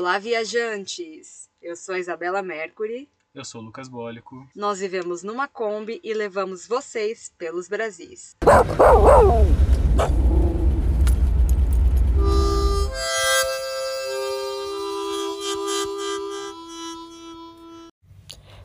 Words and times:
Olá, 0.00 0.18
viajantes! 0.18 1.46
Eu 1.60 1.76
sou 1.76 1.94
a 1.94 1.98
Isabela 1.98 2.40
Mercury. 2.40 3.06
Eu 3.34 3.44
sou 3.44 3.60
o 3.60 3.64
Lucas 3.64 3.86
Bólico. 3.86 4.48
Nós 4.56 4.80
vivemos 4.80 5.22
numa 5.22 5.46
Kombi 5.46 6.00
e 6.02 6.14
levamos 6.14 6.66
vocês 6.66 7.30
pelos 7.36 7.68
Brasis. 7.68 8.34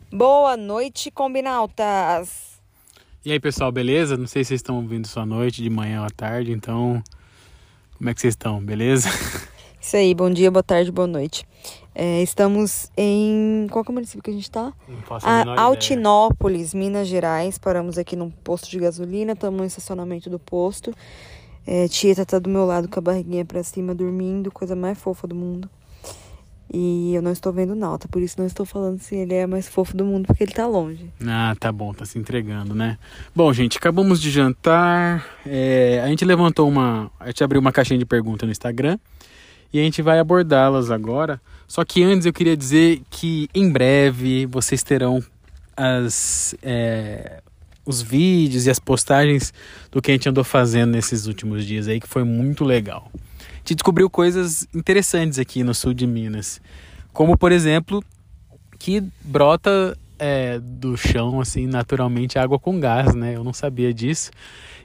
Boa 0.10 0.56
noite, 0.56 1.12
combinautas! 1.12 2.62
E 3.26 3.34
aí, 3.34 3.42
pessoal, 3.42 3.74
beleza? 3.74 4.16
Não 4.16 4.26
sei 4.26 4.46
se 4.46 4.48
vocês 4.48 4.60
estão 4.60 4.78
ouvindo 4.78 5.06
sua 5.06 5.26
noite, 5.26 5.62
de 5.62 5.70
manhã 5.70 6.00
ou 6.00 6.08
à 6.08 6.10
tarde, 6.10 6.54
então. 6.54 7.04
Como 7.98 8.10
é 8.10 8.14
que 8.14 8.22
vocês 8.22 8.32
estão? 8.32 8.64
Beleza? 8.64 9.10
Isso 9.86 9.98
aí, 9.98 10.16
bom 10.16 10.32
dia, 10.32 10.50
boa 10.50 10.64
tarde, 10.64 10.92
boa 10.92 11.06
noite. 11.06 11.46
É, 11.94 12.20
estamos 12.24 12.92
em. 12.98 13.68
Qual 13.70 13.86
que 13.86 13.92
é 13.92 13.94
o 13.94 13.94
município 13.94 14.24
que 14.24 14.32
a 14.32 14.34
gente 14.34 14.46
está? 14.46 14.74
Não 14.90 14.98
faço 15.04 15.28
a 15.28 15.38
menor 15.38 15.60
Altinópolis, 15.60 16.74
Minas 16.74 17.08
Gerais. 17.08 17.60
Paramos 17.60 17.96
aqui 18.00 18.16
num 18.16 18.32
posto 18.32 18.68
de 18.68 18.80
gasolina, 18.80 19.34
estamos 19.34 19.60
no 19.60 19.64
estacionamento 19.64 20.28
do 20.28 20.40
posto. 20.40 20.92
É, 21.68 21.88
Tieta 21.88 22.26
tá 22.26 22.40
do 22.40 22.50
meu 22.50 22.66
lado 22.66 22.90
com 22.90 22.98
a 22.98 23.02
barriguinha 23.02 23.46
pra 23.46 23.62
cima, 23.62 23.94
dormindo, 23.94 24.52
coisa 24.52 24.76
mais 24.76 24.98
fofa 24.98 25.28
do 25.28 25.36
mundo. 25.36 25.70
E 26.74 27.14
eu 27.14 27.22
não 27.22 27.32
estou 27.32 27.54
vendo 27.54 27.76
Nauta, 27.76 28.08
por 28.08 28.24
isso 28.24 28.40
não 28.40 28.48
estou 28.48 28.66
falando 28.66 28.98
se 28.98 29.16
ele 29.16 29.36
é 29.36 29.46
mais 29.46 29.68
fofo 29.68 29.96
do 29.96 30.04
mundo, 30.04 30.26
porque 30.26 30.44
ele 30.44 30.52
tá 30.52 30.66
longe. 30.66 31.12
Ah, 31.24 31.56
tá 31.60 31.72
bom, 31.72 31.94
tá 31.94 32.06
se 32.06 32.18
entregando, 32.18 32.74
né? 32.74 32.98
Bom, 33.36 33.54
gente, 33.54 33.78
acabamos 33.78 34.20
de 34.20 34.32
jantar. 34.32 35.24
é, 35.46 36.02
a 36.04 36.08
gente 36.08 36.26
levantou 36.26 36.68
uma. 36.68 37.12
A 37.20 37.28
gente 37.28 37.44
abriu 37.44 37.62
uma 37.62 37.72
caixinha 37.72 38.00
de 38.00 38.06
perguntas 38.06 38.48
no 38.48 38.52
Instagram. 38.52 38.98
E 39.76 39.80
a 39.80 39.84
gente 39.84 40.02
vai 40.02 40.20
abordá-las 40.20 40.90
agora. 40.90 41.42
Só 41.68 41.84
que 41.84 42.02
antes 42.02 42.26
eu 42.26 42.32
queria 42.32 42.56
dizer 42.56 43.02
que 43.10 43.50
em 43.54 43.70
breve 43.70 44.46
vocês 44.46 44.82
terão 44.82 45.22
as, 45.76 46.56
é, 46.64 47.42
os 47.86 48.02
vídeos 48.02 48.68
e 48.68 48.70
as 48.70 48.80
postagens 48.80 49.54
do 49.92 50.02
que 50.02 50.12
a 50.12 50.14
gente 50.14 50.30
andou 50.30 50.46
fazendo 50.46 50.92
nesses 50.92 51.28
últimos 51.28 51.66
dias 51.66 51.90
aí, 51.90 52.00
que 52.00 52.08
foi 52.08 52.24
muito 52.24 52.64
legal. 52.64 53.12
A 53.14 53.58
gente 53.58 53.76
descobriu 53.76 54.10
coisas 54.10 54.66
interessantes 54.74 55.40
aqui 55.40 55.62
no 55.62 55.74
sul 55.74 55.94
de 55.94 56.08
Minas. 56.08 56.62
Como, 57.12 57.38
por 57.38 57.52
exemplo, 57.52 58.02
que 58.80 59.04
brota 59.26 59.98
é, 60.20 60.60
do 60.60 60.98
chão, 60.98 61.40
assim, 61.40 61.68
naturalmente 61.68 62.38
água 62.40 62.60
com 62.60 62.80
gás, 62.80 63.14
né? 63.14 63.36
Eu 63.36 63.44
não 63.44 63.54
sabia 63.54 63.94
disso. 63.94 64.32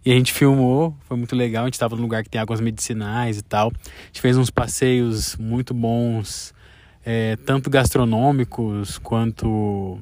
E 0.04 0.10
a 0.10 0.14
gente 0.14 0.32
filmou, 0.32 0.96
foi 1.06 1.16
muito 1.16 1.36
legal. 1.36 1.64
A 1.64 1.66
gente 1.66 1.74
estava 1.74 1.94
num 1.96 2.02
lugar 2.02 2.22
que 2.22 2.30
tem 2.30 2.40
águas 2.40 2.60
medicinais 2.60 3.38
e 3.38 3.42
tal. 3.42 3.68
A 3.68 4.06
gente 4.06 4.20
fez 4.20 4.36
uns 4.36 4.50
passeios 4.50 5.36
muito 5.36 5.74
bons, 5.74 6.54
é, 7.04 7.36
tanto 7.44 7.68
gastronômicos 7.68 8.98
quanto. 8.98 10.00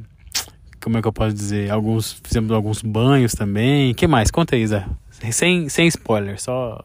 Como 0.81 0.97
é 0.97 1.03
que 1.03 1.09
eu 1.09 1.13
posso 1.13 1.35
dizer? 1.35 1.71
Alguns, 1.71 2.21
fizemos 2.23 2.53
alguns 2.53 2.83
banhos 2.83 3.33
também. 3.33 3.93
Que 3.93 4.07
mais? 4.07 4.31
Conta 4.31 4.55
aí, 4.55 4.63
Isa. 4.63 4.89
Sem, 5.11 5.69
sem 5.69 5.89
spoiler, 5.89 6.41
só 6.41 6.85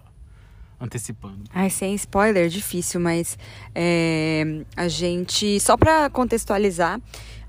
antecipando. 0.83 1.43
Ai, 1.53 1.69
sem 1.69 1.93
spoiler, 1.95 2.49
difícil, 2.49 2.99
mas 2.99 3.37
é, 3.73 4.63
a 4.75 4.87
gente. 4.87 5.59
Só 5.59 5.77
para 5.77 6.09
contextualizar, 6.09 6.99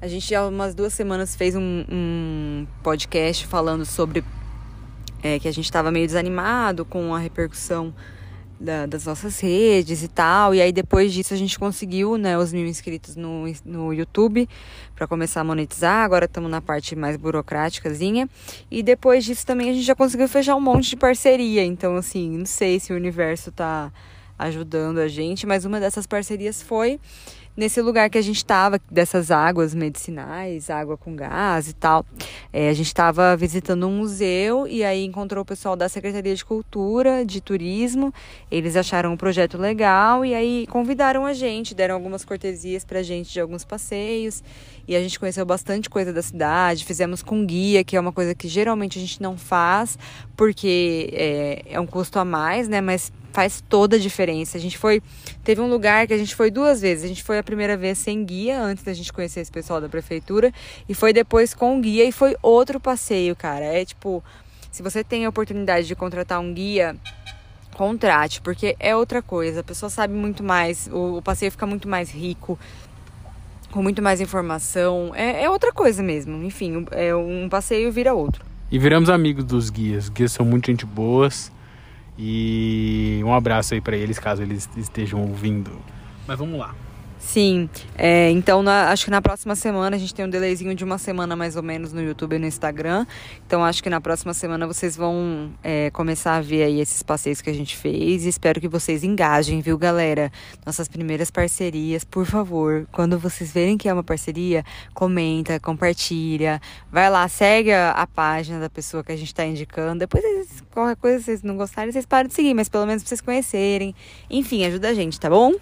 a 0.04 0.06
gente 0.06 0.34
há 0.34 0.46
umas 0.46 0.74
duas 0.74 0.92
semanas 0.92 1.34
fez 1.34 1.56
um, 1.56 1.82
um 1.90 2.66
podcast 2.82 3.46
falando 3.46 3.86
sobre 3.86 4.22
é, 5.22 5.38
que 5.38 5.48
a 5.48 5.50
gente 5.50 5.64
estava 5.64 5.90
meio 5.90 6.06
desanimado 6.06 6.84
com 6.84 7.14
a 7.14 7.18
repercussão 7.18 7.94
da, 8.60 8.84
das 8.84 9.06
nossas 9.06 9.40
redes 9.40 10.02
e 10.02 10.08
tal. 10.08 10.54
E 10.54 10.60
aí 10.60 10.72
depois 10.72 11.10
disso 11.10 11.32
a 11.32 11.36
gente 11.38 11.58
conseguiu 11.58 12.18
né, 12.18 12.36
os 12.36 12.52
mil 12.52 12.66
inscritos 12.66 13.16
no, 13.16 13.46
no 13.64 13.94
YouTube 13.94 14.46
para 14.94 15.06
começar 15.06 15.40
a 15.40 15.44
monetizar. 15.44 16.04
Agora 16.04 16.26
estamos 16.26 16.50
na 16.50 16.60
parte 16.60 16.94
mais 16.94 17.16
burocráticazinha. 17.16 18.28
E 18.70 18.82
depois 18.82 19.24
disso 19.24 19.46
também 19.46 19.70
a 19.70 19.72
gente 19.72 19.86
já 19.86 19.94
conseguiu 19.94 20.28
fechar 20.28 20.54
um 20.54 20.60
monte 20.60 20.90
de 20.90 20.96
parceria. 20.96 21.64
Então, 21.64 21.96
assim, 21.96 22.36
não 22.36 22.46
sei 22.46 22.78
se 22.78 22.92
o 22.92 22.96
universo 22.96 23.48
está 23.48 23.90
ajudando 24.38 24.98
a 24.98 25.08
gente, 25.08 25.46
mas 25.46 25.64
uma 25.64 25.80
dessas 25.80 26.06
parcerias 26.06 26.60
foi 26.60 27.00
nesse 27.56 27.80
lugar 27.80 28.10
que 28.10 28.18
a 28.18 28.22
gente 28.22 28.36
estava, 28.36 28.80
dessas 28.90 29.30
águas 29.30 29.74
medicinais, 29.74 30.70
água 30.70 30.96
com 30.96 31.14
gás 31.14 31.68
e 31.68 31.72
tal. 31.72 32.04
É, 32.52 32.68
a 32.68 32.72
gente 32.72 32.86
estava 32.86 33.36
visitando 33.36 33.86
um 33.86 33.98
museu 33.98 34.66
e 34.66 34.84
aí 34.84 35.04
encontrou 35.04 35.42
o 35.42 35.44
pessoal 35.44 35.76
da 35.76 35.88
Secretaria 35.88 36.34
de 36.34 36.44
Cultura, 36.44 37.24
de 37.24 37.40
Turismo. 37.40 38.12
Eles 38.50 38.76
acharam 38.76 39.12
um 39.12 39.16
projeto 39.16 39.56
legal 39.56 40.24
e 40.24 40.34
aí 40.34 40.66
convidaram 40.68 41.24
a 41.24 41.32
gente, 41.32 41.74
deram 41.74 41.94
algumas 41.94 42.24
cortesias 42.24 42.84
pra 42.84 43.02
gente 43.02 43.32
de 43.32 43.40
alguns 43.40 43.64
passeios. 43.64 44.42
E 44.86 44.94
a 44.94 45.00
gente 45.00 45.18
conheceu 45.18 45.46
bastante 45.46 45.88
coisa 45.88 46.12
da 46.12 46.20
cidade, 46.20 46.84
fizemos 46.84 47.22
com 47.22 47.44
guia, 47.46 47.82
que 47.82 47.96
é 47.96 48.00
uma 48.00 48.12
coisa 48.12 48.34
que 48.34 48.48
geralmente 48.48 48.98
a 48.98 49.00
gente 49.00 49.22
não 49.22 49.36
faz, 49.36 49.98
porque 50.36 51.10
é, 51.12 51.62
é 51.70 51.80
um 51.80 51.86
custo 51.86 52.18
a 52.18 52.24
mais, 52.24 52.68
né? 52.68 52.80
Mas 52.80 53.12
faz 53.32 53.62
toda 53.68 53.96
a 53.96 53.98
diferença. 53.98 54.56
A 54.56 54.60
gente 54.60 54.78
foi. 54.78 55.02
Teve 55.42 55.60
um 55.60 55.68
lugar 55.68 56.06
que 56.06 56.14
a 56.14 56.18
gente 56.18 56.34
foi 56.34 56.50
duas 56.50 56.80
vezes. 56.80 57.04
A 57.04 57.08
gente 57.08 57.22
foi 57.22 57.38
a 57.38 57.42
primeira 57.42 57.76
vez 57.76 57.98
sem 57.98 58.24
guia, 58.24 58.60
antes 58.60 58.84
da 58.84 58.92
gente 58.92 59.12
conhecer 59.12 59.40
esse 59.40 59.50
pessoal 59.50 59.80
da 59.80 59.88
prefeitura. 59.88 60.52
E 60.88 60.94
foi 60.94 61.12
depois 61.12 61.52
com 61.52 61.80
guia 61.80 62.04
e 62.04 62.12
foi 62.12 62.36
outro 62.40 62.78
passeio, 62.78 63.34
cara. 63.34 63.64
É 63.64 63.84
tipo, 63.84 64.22
se 64.70 64.82
você 64.82 65.02
tem 65.02 65.26
a 65.26 65.28
oportunidade 65.28 65.86
de 65.86 65.94
contratar 65.94 66.40
um 66.40 66.54
guia. 66.54 66.96
Contrate, 67.74 68.40
porque 68.40 68.76
é 68.78 68.94
outra 68.94 69.20
coisa. 69.20 69.58
A 69.58 69.64
pessoa 69.64 69.90
sabe 69.90 70.14
muito 70.14 70.44
mais, 70.44 70.88
o, 70.92 71.16
o 71.16 71.22
passeio 71.22 71.50
fica 71.50 71.66
muito 71.66 71.88
mais 71.88 72.08
rico, 72.08 72.56
com 73.72 73.82
muito 73.82 74.00
mais 74.00 74.20
informação. 74.20 75.10
É, 75.12 75.42
é 75.42 75.50
outra 75.50 75.72
coisa 75.72 76.00
mesmo. 76.00 76.44
Enfim, 76.44 76.86
é 76.92 77.12
um 77.16 77.48
passeio 77.48 77.90
vira 77.90 78.14
outro. 78.14 78.53
E 78.70 78.78
viramos 78.78 79.08
amigos 79.10 79.44
dos 79.44 79.70
guias. 79.70 80.04
Os 80.04 80.10
guias 80.10 80.32
são 80.32 80.44
muito 80.44 80.66
gente 80.66 80.86
boas. 80.86 81.52
E 82.18 83.20
um 83.24 83.34
abraço 83.34 83.74
aí 83.74 83.80
para 83.80 83.96
eles, 83.96 84.18
caso 84.18 84.42
eles 84.42 84.68
estejam 84.76 85.20
ouvindo. 85.20 85.70
Mas 86.26 86.38
vamos 86.38 86.58
lá. 86.58 86.74
Sim, 87.24 87.68
é, 87.96 88.30
então 88.30 88.62
na, 88.62 88.90
acho 88.90 89.06
que 89.06 89.10
na 89.10 89.20
próxima 89.20 89.56
semana 89.56 89.96
a 89.96 89.98
gente 89.98 90.14
tem 90.14 90.24
um 90.24 90.28
delayzinho 90.28 90.72
de 90.74 90.84
uma 90.84 90.98
semana 90.98 91.34
mais 91.34 91.56
ou 91.56 91.62
menos 91.62 91.92
no 91.92 92.00
YouTube 92.00 92.36
e 92.36 92.38
no 92.38 92.46
Instagram. 92.46 93.06
Então 93.44 93.64
acho 93.64 93.82
que 93.82 93.90
na 93.90 94.00
próxima 94.00 94.32
semana 94.34 94.66
vocês 94.66 94.94
vão 94.94 95.50
é, 95.62 95.90
começar 95.90 96.36
a 96.36 96.40
ver 96.40 96.62
aí 96.64 96.80
esses 96.80 97.02
passeios 97.02 97.40
que 97.40 97.48
a 97.48 97.52
gente 97.52 97.76
fez. 97.76 98.24
E 98.24 98.28
espero 98.28 98.60
que 98.60 98.68
vocês 98.68 99.02
engajem, 99.02 99.60
viu, 99.62 99.76
galera? 99.76 100.30
Nossas 100.64 100.86
primeiras 100.86 101.30
parcerias, 101.30 102.04
por 102.04 102.26
favor, 102.26 102.86
quando 102.92 103.18
vocês 103.18 103.50
verem 103.50 103.78
que 103.78 103.88
é 103.88 103.92
uma 103.92 104.04
parceria, 104.04 104.62
comenta, 104.92 105.58
compartilha, 105.58 106.60
vai 106.92 107.10
lá, 107.10 107.26
segue 107.26 107.72
a, 107.72 107.92
a 107.92 108.06
página 108.06 108.60
da 108.60 108.68
pessoa 108.68 109.02
que 109.02 109.10
a 109.10 109.16
gente 109.16 109.28
está 109.28 109.44
indicando. 109.44 110.00
Depois, 110.00 110.22
qualquer 110.70 110.96
coisa 110.96 111.24
vocês 111.24 111.42
não 111.42 111.56
gostarem, 111.56 111.90
vocês 111.90 112.06
param 112.06 112.28
de 112.28 112.34
seguir, 112.34 112.54
mas 112.54 112.68
pelo 112.68 112.86
menos 112.86 113.02
pra 113.02 113.08
vocês 113.08 113.22
conhecerem. 113.22 113.94
Enfim, 114.30 114.64
ajuda 114.66 114.90
a 114.90 114.94
gente, 114.94 115.18
tá 115.18 115.30
bom? 115.30 115.54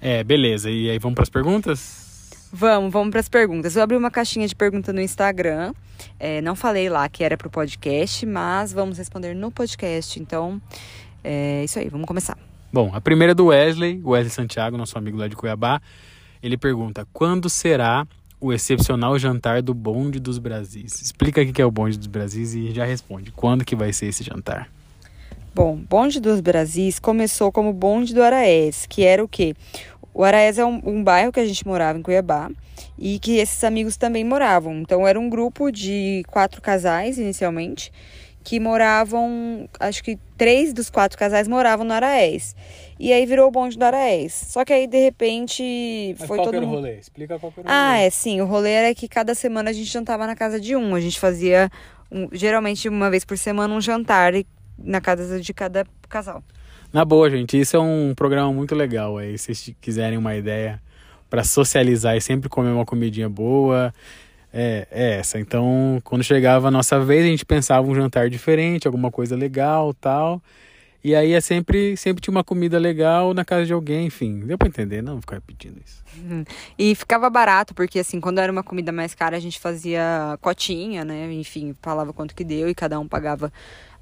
É, 0.00 0.24
beleza. 0.24 0.70
E 0.70 0.90
aí 0.90 0.98
vamos 0.98 1.14
para 1.14 1.24
as 1.24 1.30
perguntas? 1.30 2.30
Vamos, 2.52 2.92
vamos 2.92 3.10
para 3.10 3.20
as 3.20 3.28
perguntas. 3.28 3.76
Eu 3.76 3.82
abri 3.82 3.96
uma 3.96 4.10
caixinha 4.10 4.46
de 4.46 4.54
pergunta 4.54 4.92
no 4.92 5.00
Instagram. 5.00 5.72
É, 6.18 6.40
não 6.40 6.56
falei 6.56 6.88
lá 6.88 7.08
que 7.08 7.22
era 7.22 7.36
para 7.36 7.46
o 7.46 7.50
podcast, 7.50 8.26
mas 8.26 8.72
vamos 8.72 8.98
responder 8.98 9.34
no 9.34 9.50
podcast. 9.50 10.18
Então, 10.18 10.60
é 11.22 11.62
isso 11.64 11.78
aí, 11.78 11.88
vamos 11.88 12.06
começar. 12.06 12.36
Bom, 12.72 12.90
a 12.94 13.00
primeira 13.00 13.32
é 13.32 13.34
do 13.34 13.46
Wesley, 13.46 14.00
Wesley 14.04 14.30
Santiago, 14.30 14.76
nosso 14.76 14.96
amigo 14.98 15.16
lá 15.16 15.28
de 15.28 15.36
Cuiabá. 15.36 15.80
Ele 16.42 16.56
pergunta: 16.56 17.06
quando 17.12 17.48
será 17.48 18.06
o 18.40 18.52
excepcional 18.52 19.18
jantar 19.18 19.62
do 19.62 19.74
Bonde 19.74 20.18
dos 20.18 20.38
Brasis? 20.38 21.02
Explica 21.02 21.42
o 21.42 21.52
que 21.52 21.60
é 21.60 21.64
o 21.64 21.70
Bonde 21.70 21.98
dos 21.98 22.06
Brasis 22.06 22.54
e 22.54 22.72
já 22.72 22.84
responde. 22.84 23.30
Quando 23.30 23.64
que 23.64 23.76
vai 23.76 23.92
ser 23.92 24.06
esse 24.06 24.24
jantar? 24.24 24.68
Bom, 25.52 25.76
Bonde 25.76 26.20
dos 26.20 26.40
Brasis 26.40 27.00
começou 27.00 27.50
como 27.50 27.72
Bonde 27.72 28.14
do 28.14 28.22
Araés, 28.22 28.86
que 28.86 29.04
era 29.04 29.22
o 29.22 29.28
quê? 29.28 29.54
O 30.14 30.22
Araés 30.22 30.58
é 30.58 30.64
um, 30.64 30.80
um, 30.84 31.02
bairro 31.02 31.32
que 31.32 31.40
a 31.40 31.46
gente 31.46 31.66
morava 31.66 31.98
em 31.98 32.02
Cuiabá 32.02 32.50
e 32.96 33.18
que 33.18 33.38
esses 33.38 33.62
amigos 33.64 33.96
também 33.96 34.24
moravam. 34.24 34.76
Então 34.80 35.06
era 35.06 35.18
um 35.18 35.28
grupo 35.28 35.72
de 35.72 36.22
quatro 36.28 36.62
casais 36.62 37.18
inicialmente 37.18 37.92
que 38.44 38.60
moravam, 38.60 39.68
acho 39.78 40.02
que 40.02 40.18
três 40.38 40.72
dos 40.72 40.88
quatro 40.88 41.18
casais 41.18 41.48
moravam 41.48 41.84
no 41.84 41.92
Araés. 41.92 42.54
E 42.98 43.12
aí 43.12 43.26
virou 43.26 43.48
o 43.48 43.50
bonde 43.50 43.76
do 43.76 43.84
Araés. 43.84 44.32
Só 44.32 44.64
que 44.64 44.72
aí 44.72 44.86
de 44.86 44.98
repente 45.02 46.14
Mas 46.18 46.28
foi 46.28 46.38
qual 46.38 46.46
todo 46.46 46.56
era 46.56 46.64
o 46.64 46.68
rolê? 46.68 46.98
Explica 46.98 47.38
qual 47.40 47.52
era 47.56 47.66
o 47.66 47.70
Ah, 47.70 47.94
rolê. 47.94 48.06
é 48.06 48.10
sim. 48.10 48.40
O 48.40 48.46
rolê 48.46 48.70
era 48.70 48.94
que 48.94 49.08
cada 49.08 49.34
semana 49.34 49.70
a 49.70 49.72
gente 49.72 49.90
jantava 49.90 50.26
na 50.28 50.36
casa 50.36 50.60
de 50.60 50.76
um. 50.76 50.94
A 50.94 51.00
gente 51.00 51.18
fazia 51.18 51.68
um, 52.10 52.28
geralmente 52.32 52.88
uma 52.88 53.10
vez 53.10 53.24
por 53.24 53.36
semana 53.36 53.74
um 53.74 53.80
jantar 53.80 54.32
na 54.82 55.00
casa 55.00 55.40
de 55.40 55.54
cada 55.54 55.84
casal. 56.08 56.42
Na 56.92 57.04
boa, 57.04 57.30
gente, 57.30 57.58
isso 57.58 57.76
é 57.76 57.80
um 57.80 58.14
programa 58.14 58.52
muito 58.52 58.74
legal. 58.74 59.16
Aí, 59.18 59.38
se 59.38 59.54
vocês 59.54 59.76
quiserem 59.80 60.18
uma 60.18 60.34
ideia 60.34 60.82
para 61.28 61.44
socializar 61.44 62.16
e 62.16 62.20
sempre 62.20 62.48
comer 62.48 62.70
uma 62.70 62.84
comidinha 62.84 63.28
boa, 63.28 63.94
é, 64.52 64.88
é, 64.90 65.18
essa. 65.18 65.38
Então, 65.38 66.00
quando 66.02 66.24
chegava 66.24 66.68
a 66.68 66.70
nossa 66.70 66.98
vez, 66.98 67.24
a 67.24 67.28
gente 67.28 67.44
pensava 67.44 67.86
um 67.86 67.94
jantar 67.94 68.28
diferente, 68.28 68.88
alguma 68.88 69.10
coisa 69.10 69.36
legal 69.36 69.94
tal. 69.94 70.42
E 71.02 71.14
aí 71.14 71.32
é 71.32 71.40
sempre, 71.40 71.96
sempre 71.96 72.20
tinha 72.20 72.32
uma 72.32 72.44
comida 72.44 72.78
legal 72.78 73.32
na 73.32 73.44
casa 73.44 73.64
de 73.64 73.72
alguém, 73.72 74.06
enfim. 74.06 74.40
Deu 74.40 74.58
pra 74.58 74.68
entender, 74.68 75.02
não 75.02 75.20
ficar 75.20 75.36
repetindo 75.36 75.80
isso. 75.84 76.02
Uhum. 76.18 76.44
E 76.78 76.94
ficava 76.94 77.30
barato, 77.30 77.74
porque 77.74 77.98
assim, 77.98 78.20
quando 78.20 78.38
era 78.38 78.52
uma 78.52 78.62
comida 78.62 78.92
mais 78.92 79.14
cara, 79.14 79.36
a 79.36 79.40
gente 79.40 79.58
fazia 79.58 80.38
cotinha, 80.42 81.04
né? 81.04 81.32
Enfim, 81.32 81.74
falava 81.80 82.12
quanto 82.12 82.34
que 82.34 82.44
deu 82.44 82.68
e 82.68 82.74
cada 82.74 83.00
um 83.00 83.08
pagava 83.08 83.50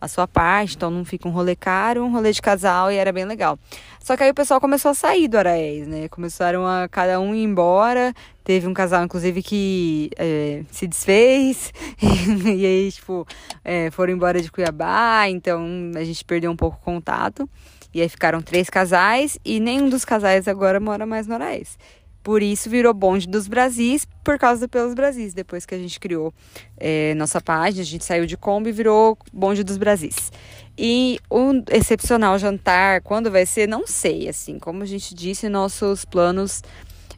a 0.00 0.06
sua 0.06 0.28
parte, 0.28 0.76
então 0.76 0.90
não 0.90 1.04
fica 1.04 1.28
um 1.28 1.30
rolê 1.32 1.56
caro, 1.56 2.04
um 2.04 2.12
rolê 2.12 2.32
de 2.32 2.40
casal 2.40 2.90
e 2.90 2.96
era 2.96 3.12
bem 3.12 3.24
legal. 3.24 3.58
Só 4.00 4.16
que 4.16 4.22
aí 4.22 4.30
o 4.30 4.34
pessoal 4.34 4.60
começou 4.60 4.92
a 4.92 4.94
sair 4.94 5.28
do 5.28 5.36
Araés, 5.36 5.86
né? 5.86 6.08
Começaram 6.08 6.66
a 6.66 6.88
cada 6.88 7.20
um 7.20 7.34
ir 7.34 7.42
embora. 7.42 8.14
Teve 8.48 8.66
um 8.66 8.72
casal, 8.72 9.04
inclusive, 9.04 9.42
que 9.42 10.08
é, 10.16 10.62
se 10.70 10.86
desfez. 10.86 11.70
e 12.46 12.64
aí, 12.64 12.90
tipo, 12.90 13.26
é, 13.62 13.90
foram 13.90 14.14
embora 14.14 14.40
de 14.40 14.50
Cuiabá, 14.50 15.28
então 15.28 15.66
a 15.94 16.02
gente 16.02 16.24
perdeu 16.24 16.50
um 16.50 16.56
pouco 16.56 16.78
o 16.80 16.80
contato. 16.80 17.46
E 17.92 18.00
aí 18.00 18.08
ficaram 18.08 18.40
três 18.40 18.70
casais 18.70 19.38
e 19.44 19.60
nenhum 19.60 19.90
dos 19.90 20.02
casais 20.02 20.48
agora 20.48 20.80
mora 20.80 21.04
mais 21.04 21.26
no 21.26 21.34
Araés. 21.34 21.76
Por 22.22 22.42
isso 22.42 22.70
virou 22.70 22.94
bonde 22.94 23.28
dos 23.28 23.46
Brasis, 23.46 24.06
por 24.24 24.38
causa 24.38 24.66
do 24.66 24.70
Pelos 24.70 24.94
Brasis. 24.94 25.34
Depois 25.34 25.66
que 25.66 25.74
a 25.74 25.78
gente 25.78 26.00
criou 26.00 26.32
é, 26.78 27.12
nossa 27.16 27.42
página, 27.42 27.82
a 27.82 27.84
gente 27.84 28.02
saiu 28.06 28.24
de 28.24 28.38
Kombi 28.38 28.70
e 28.70 28.72
virou 28.72 29.18
bonde 29.30 29.62
dos 29.62 29.76
Brasis. 29.76 30.32
E 30.78 31.18
o 31.28 31.52
excepcional 31.70 32.38
jantar, 32.38 33.02
quando 33.02 33.30
vai 33.30 33.44
ser, 33.44 33.68
não 33.68 33.86
sei. 33.86 34.26
Assim, 34.26 34.58
como 34.58 34.82
a 34.82 34.86
gente 34.86 35.14
disse, 35.14 35.50
nossos 35.50 36.06
planos 36.06 36.62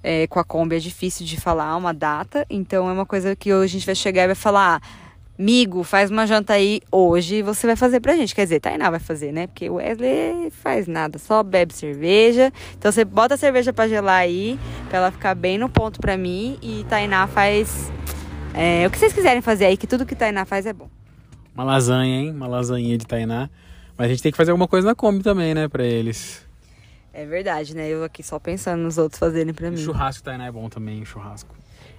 é, 0.02 0.26
com 0.26 0.38
a 0.38 0.44
Kombi 0.44 0.76
é 0.76 0.78
difícil 0.78 1.26
de 1.26 1.40
falar 1.40 1.76
uma 1.76 1.92
data. 1.92 2.46
Então 2.48 2.88
é 2.88 2.92
uma 2.92 3.06
coisa 3.06 3.34
que 3.36 3.52
hoje 3.52 3.76
a 3.76 3.78
gente 3.78 3.86
vai 3.86 3.94
chegar 3.94 4.24
e 4.24 4.26
vai 4.28 4.34
falar. 4.34 4.80
Ah, 4.82 5.10
Migo, 5.40 5.82
faz 5.82 6.10
uma 6.10 6.26
janta 6.26 6.52
aí 6.52 6.82
hoje 6.92 7.40
você 7.40 7.66
vai 7.66 7.74
fazer 7.74 7.98
pra 8.00 8.14
gente. 8.14 8.34
Quer 8.34 8.44
dizer, 8.44 8.60
Tainá 8.60 8.90
vai 8.90 9.00
fazer, 9.00 9.32
né? 9.32 9.46
Porque 9.46 9.70
o 9.70 9.76
Wesley 9.76 10.50
faz 10.50 10.86
nada, 10.86 11.18
só 11.18 11.42
bebe 11.42 11.72
cerveja. 11.72 12.52
Então 12.78 12.92
você 12.92 13.06
bota 13.06 13.34
a 13.34 13.38
cerveja 13.38 13.72
pra 13.72 13.88
gelar 13.88 14.20
aí, 14.20 14.58
pra 14.90 14.98
ela 14.98 15.10
ficar 15.10 15.34
bem 15.34 15.56
no 15.56 15.68
ponto 15.68 15.98
pra 15.98 16.14
mim. 16.14 16.58
E 16.60 16.84
Tainá 16.90 17.26
faz 17.26 17.90
é, 18.52 18.86
o 18.86 18.90
que 18.90 18.98
vocês 18.98 19.14
quiserem 19.14 19.40
fazer 19.40 19.64
aí, 19.64 19.78
que 19.78 19.86
tudo 19.86 20.04
que 20.04 20.14
Tainá 20.14 20.44
faz 20.44 20.66
é 20.66 20.74
bom. 20.74 20.90
Uma 21.54 21.64
lasanha, 21.64 22.20
hein? 22.20 22.30
Uma 22.32 22.46
lasanha 22.46 22.98
de 22.98 23.06
Tainá. 23.06 23.48
Mas 23.96 24.06
a 24.06 24.08
gente 24.10 24.22
tem 24.22 24.32
que 24.32 24.36
fazer 24.36 24.50
alguma 24.50 24.68
coisa 24.68 24.88
na 24.88 24.94
Kombi 24.94 25.22
também, 25.22 25.54
né? 25.54 25.68
Pra 25.68 25.84
eles. 25.84 26.46
É 27.12 27.26
verdade, 27.26 27.74
né? 27.74 27.88
Eu 27.88 28.04
aqui 28.04 28.22
só 28.22 28.38
pensando 28.38 28.82
nos 28.82 28.96
outros 28.96 29.18
fazerem 29.18 29.52
pra 29.52 29.70
mim. 29.70 29.76
O 29.76 29.84
churrasco 29.84 30.22
Tainá 30.22 30.46
é 30.46 30.52
bom 30.52 30.68
também, 30.68 31.02
o 31.02 31.06
churrasco. 31.06 31.54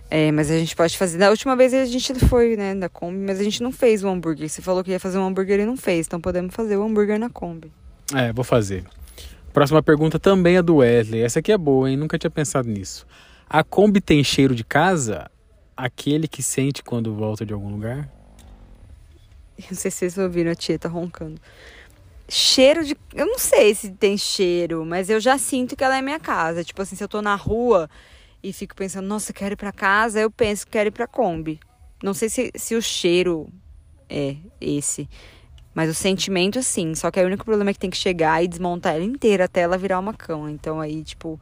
É, 0.09 0.31
mas 0.31 0.51
a 0.51 0.57
gente 0.57 0.75
pode 0.75 0.97
fazer. 0.97 1.17
Da 1.17 1.29
última 1.29 1.55
vez 1.55 1.73
a 1.73 1.85
gente 1.85 2.13
foi, 2.27 2.57
né, 2.57 2.75
da 2.75 2.89
Kombi, 2.89 3.17
mas 3.17 3.39
a 3.39 3.43
gente 3.43 3.63
não 3.63 3.71
fez 3.71 4.03
o 4.03 4.09
hambúrguer. 4.09 4.49
Você 4.49 4.61
falou 4.61 4.83
que 4.83 4.91
ia 4.91 4.99
fazer 4.99 5.17
um 5.17 5.25
hambúrguer 5.25 5.59
e 5.61 5.65
não 5.65 5.77
fez, 5.77 6.05
então 6.05 6.19
podemos 6.19 6.53
fazer 6.53 6.75
o 6.75 6.83
hambúrguer 6.83 7.17
na 7.17 7.29
Kombi. 7.29 7.71
É, 8.13 8.33
vou 8.33 8.43
fazer. 8.43 8.83
Próxima 9.53 9.81
pergunta 9.81 10.19
também 10.19 10.57
é 10.57 10.61
do 10.61 10.77
Wesley. 10.77 11.21
Essa 11.21 11.39
aqui 11.39 11.51
é 11.51 11.57
boa, 11.57 11.89
hein? 11.89 11.97
Nunca 11.97 12.17
tinha 12.17 12.29
pensado 12.29 12.69
nisso. 12.69 13.05
A 13.49 13.63
Kombi 13.63 14.01
tem 14.01 14.23
cheiro 14.23 14.53
de 14.53 14.63
casa? 14.63 15.29
Aquele 15.75 16.27
que 16.27 16.43
sente 16.43 16.83
quando 16.83 17.13
volta 17.13 17.45
de 17.45 17.53
algum 17.53 17.69
lugar? 17.69 18.09
Não 19.69 19.77
sei 19.77 19.91
se 19.91 19.97
vocês 19.99 20.17
ouviram 20.17 20.51
a 20.51 20.55
tia 20.55 20.77
tá 20.79 20.89
roncando. 20.89 21.39
Cheiro 22.33 22.85
de. 22.85 22.95
Eu 23.13 23.25
não 23.25 23.37
sei 23.37 23.75
se 23.75 23.91
tem 23.91 24.17
cheiro, 24.17 24.85
mas 24.85 25.09
eu 25.09 25.19
já 25.19 25.37
sinto 25.37 25.75
que 25.75 25.83
ela 25.83 25.97
é 25.97 26.01
minha 26.01 26.17
casa. 26.17 26.63
Tipo 26.63 26.81
assim, 26.81 26.95
se 26.95 27.03
eu 27.03 27.07
tô 27.09 27.21
na 27.21 27.35
rua 27.35 27.89
e 28.41 28.53
fico 28.53 28.73
pensando, 28.73 29.05
nossa, 29.05 29.33
quero 29.33 29.51
ir 29.51 29.57
para 29.57 29.73
casa, 29.73 30.17
eu 30.17 30.31
penso 30.31 30.65
que 30.65 30.71
quero 30.71 30.87
ir 30.87 30.91
para 30.91 31.05
Kombi. 31.05 31.59
Não 32.01 32.13
sei 32.13 32.29
se, 32.29 32.49
se 32.55 32.73
o 32.73 32.81
cheiro 32.81 33.49
é 34.09 34.37
esse, 34.61 35.09
mas 35.75 35.89
o 35.89 35.93
sentimento 35.93 36.63
sim. 36.63 36.95
Só 36.95 37.11
que 37.11 37.21
o 37.21 37.25
único 37.25 37.43
problema 37.43 37.71
é 37.71 37.73
que 37.73 37.79
tem 37.79 37.89
que 37.89 37.97
chegar 37.97 38.41
e 38.41 38.47
desmontar 38.47 38.95
ela 38.95 39.03
inteira 39.03 39.43
até 39.43 39.59
ela 39.59 39.77
virar 39.77 39.99
uma 39.99 40.13
cama. 40.13 40.49
Então 40.49 40.79
aí, 40.79 41.03
tipo, 41.03 41.37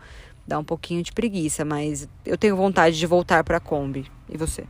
dá 0.48 0.58
um 0.58 0.64
pouquinho 0.64 1.04
de 1.04 1.12
preguiça, 1.12 1.64
mas 1.64 2.10
eu 2.26 2.36
tenho 2.36 2.56
vontade 2.56 2.98
de 2.98 3.06
voltar 3.06 3.44
para 3.44 3.60
Kombi. 3.60 4.08
E 4.28 4.36
você? 4.36 4.64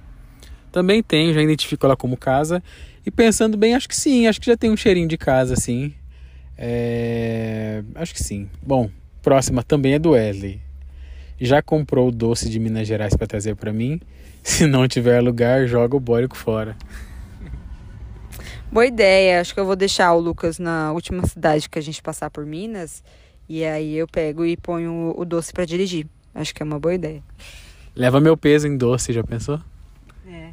Também 0.69 1.01
tenho, 1.01 1.33
já 1.33 1.41
identifico 1.41 1.85
ela 1.85 1.95
como 1.95 2.17
casa. 2.17 2.61
E 3.05 3.09
pensando 3.09 3.57
bem, 3.57 3.73
acho 3.73 3.87
que 3.87 3.95
sim, 3.95 4.27
acho 4.27 4.41
que 4.41 4.47
já 4.47 4.57
tem 4.57 4.69
um 4.69 4.75
cheirinho 4.75 5.07
de 5.07 5.17
casa, 5.17 5.55
sim. 5.55 5.93
É... 6.61 7.81
Acho 7.95 8.13
que 8.13 8.21
sim. 8.21 8.49
Bom, 8.61 8.91
próxima 9.21 9.63
também 9.63 9.93
é 9.93 9.99
do 9.99 10.11
Wesley. 10.11 10.59
Já 11.39 11.61
comprou 11.61 12.09
o 12.09 12.11
doce 12.11 12.49
de 12.49 12.59
Minas 12.59 12.85
Gerais 12.85 13.15
para 13.15 13.25
trazer 13.25 13.55
para 13.55 13.71
mim? 13.71 14.01
Se 14.43 14.67
não 14.67 14.85
tiver 14.85 15.21
lugar, 15.21 15.65
joga 15.67 15.95
o 15.95 15.99
bórico 16.01 16.35
fora. 16.35 16.75
Boa 18.69 18.85
ideia. 18.85 19.39
Acho 19.39 19.53
que 19.53 19.59
eu 19.59 19.65
vou 19.65 19.77
deixar 19.77 20.13
o 20.13 20.19
Lucas 20.19 20.59
na 20.59 20.91
última 20.91 21.25
cidade 21.25 21.69
que 21.69 21.79
a 21.79 21.81
gente 21.81 22.01
passar 22.01 22.29
por 22.29 22.45
Minas. 22.45 23.01
E 23.47 23.63
aí 23.63 23.95
eu 23.95 24.07
pego 24.07 24.45
e 24.45 24.57
ponho 24.57 25.13
o 25.17 25.23
doce 25.23 25.53
para 25.53 25.63
dirigir. 25.63 26.07
Acho 26.35 26.53
que 26.53 26.61
é 26.61 26.65
uma 26.65 26.77
boa 26.77 26.93
ideia. 26.93 27.23
Leva 27.95 28.19
meu 28.19 28.35
peso 28.35 28.67
em 28.67 28.75
doce, 28.75 29.13
já 29.13 29.23
pensou? 29.23 29.61
É. 30.27 30.51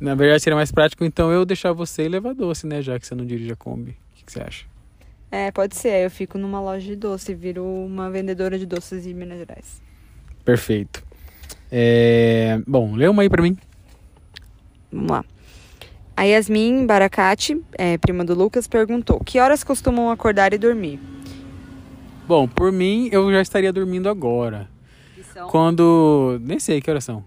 Na 0.00 0.16
verdade 0.16 0.42
seria 0.42 0.56
mais 0.56 0.72
prático 0.72 1.04
então 1.04 1.30
eu 1.30 1.46
deixar 1.46 1.72
você 1.72 2.02
e 2.04 2.08
levar 2.08 2.34
doce, 2.34 2.66
né? 2.66 2.82
Já 2.82 2.98
que 2.98 3.06
você 3.06 3.14
não 3.14 3.24
dirige 3.24 3.52
a 3.52 3.56
Kombi. 3.56 3.92
O 3.92 4.16
que, 4.16 4.24
que 4.24 4.32
você 4.32 4.40
acha? 4.40 4.75
É, 5.36 5.50
pode 5.50 5.76
ser. 5.76 6.02
Eu 6.02 6.10
fico 6.10 6.38
numa 6.38 6.58
loja 6.62 6.86
de 6.86 6.96
doce, 6.96 7.34
viro 7.34 7.62
uma 7.62 8.10
vendedora 8.10 8.58
de 8.58 8.64
doces 8.64 9.04
de 9.04 9.12
Minas 9.12 9.38
Gerais. 9.38 9.82
Perfeito. 10.46 11.04
É... 11.70 12.58
Bom, 12.66 12.94
lê 12.94 13.06
uma 13.06 13.20
aí 13.20 13.28
pra 13.28 13.42
mim. 13.42 13.54
Vamos 14.90 15.10
lá. 15.10 15.22
A 16.16 16.22
Yasmin 16.22 16.86
Baracate, 16.86 17.62
é, 17.76 17.98
prima 17.98 18.24
do 18.24 18.34
Lucas, 18.34 18.66
perguntou: 18.66 19.20
Que 19.20 19.38
horas 19.38 19.62
costumam 19.62 20.10
acordar 20.10 20.54
e 20.54 20.58
dormir? 20.58 20.98
Bom, 22.26 22.48
por 22.48 22.72
mim, 22.72 23.10
eu 23.12 23.30
já 23.30 23.42
estaria 23.42 23.70
dormindo 23.70 24.08
agora. 24.08 24.66
São... 25.34 25.50
Quando. 25.50 26.40
Nem 26.40 26.58
sei 26.58 26.80
que 26.80 26.90
horas 26.90 27.04
são. 27.04 27.22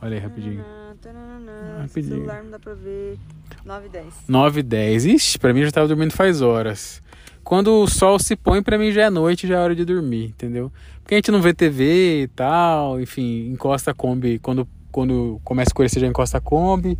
Olha 0.00 0.14
aí, 0.14 0.20
rapidinho. 0.20 0.64
Tananana, 1.02 1.78
rapidinho. 1.82 2.14
celular 2.18 2.44
não 2.44 2.50
dá 2.52 2.58
pra 2.60 2.74
ver. 2.74 3.18
9 3.64 3.86
e 3.86 3.88
10. 3.88 4.14
9 4.28 4.60
e 4.60 4.62
10. 4.62 5.06
Ixi, 5.06 5.38
pra 5.38 5.52
mim 5.54 5.62
já 5.62 5.70
tava 5.70 5.88
dormindo 5.88 6.12
faz 6.12 6.42
horas. 6.42 7.02
Quando 7.42 7.82
o 7.82 7.86
sol 7.86 8.18
se 8.18 8.36
põe, 8.36 8.62
pra 8.62 8.78
mim 8.78 8.90
já 8.90 9.02
é 9.02 9.10
noite, 9.10 9.46
já 9.46 9.56
é 9.56 9.58
hora 9.58 9.74
de 9.74 9.84
dormir, 9.84 10.26
entendeu? 10.26 10.72
Porque 11.02 11.14
a 11.14 11.18
gente 11.18 11.30
não 11.30 11.42
vê 11.42 11.52
TV 11.52 12.22
e 12.22 12.28
tal, 12.28 13.00
enfim, 13.00 13.48
encosta 13.48 13.90
a 13.90 13.94
Kombi. 13.94 14.38
Quando, 14.38 14.66
quando 14.90 15.40
começa 15.44 15.68
a 15.68 15.70
escurecer, 15.70 16.00
já 16.00 16.06
encosta 16.06 16.38
a 16.38 16.40
Kombi. 16.40 16.98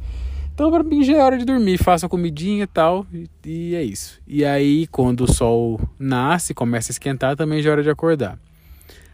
Então, 0.55 0.71
pra 0.71 0.85
mim 0.85 1.03
já 1.03 1.15
é 1.17 1.23
hora 1.23 1.37
de 1.37 1.45
dormir, 1.45 1.79
faço 1.79 2.07
a 2.07 2.09
comidinha 2.09 2.63
e 2.63 2.67
tal, 2.67 3.05
e, 3.13 3.29
e 3.45 3.75
é 3.75 3.83
isso. 3.83 4.21
E 4.25 4.45
aí, 4.45 4.87
quando 4.87 5.23
o 5.23 5.33
sol 5.33 5.81
nasce, 5.99 6.55
começa 6.55 6.93
a 6.93 6.93
esquentar, 6.93 7.35
também 7.35 7.61
já 7.61 7.71
é 7.71 7.73
hora 7.73 7.83
de 7.83 7.91
acordar. 7.91 8.39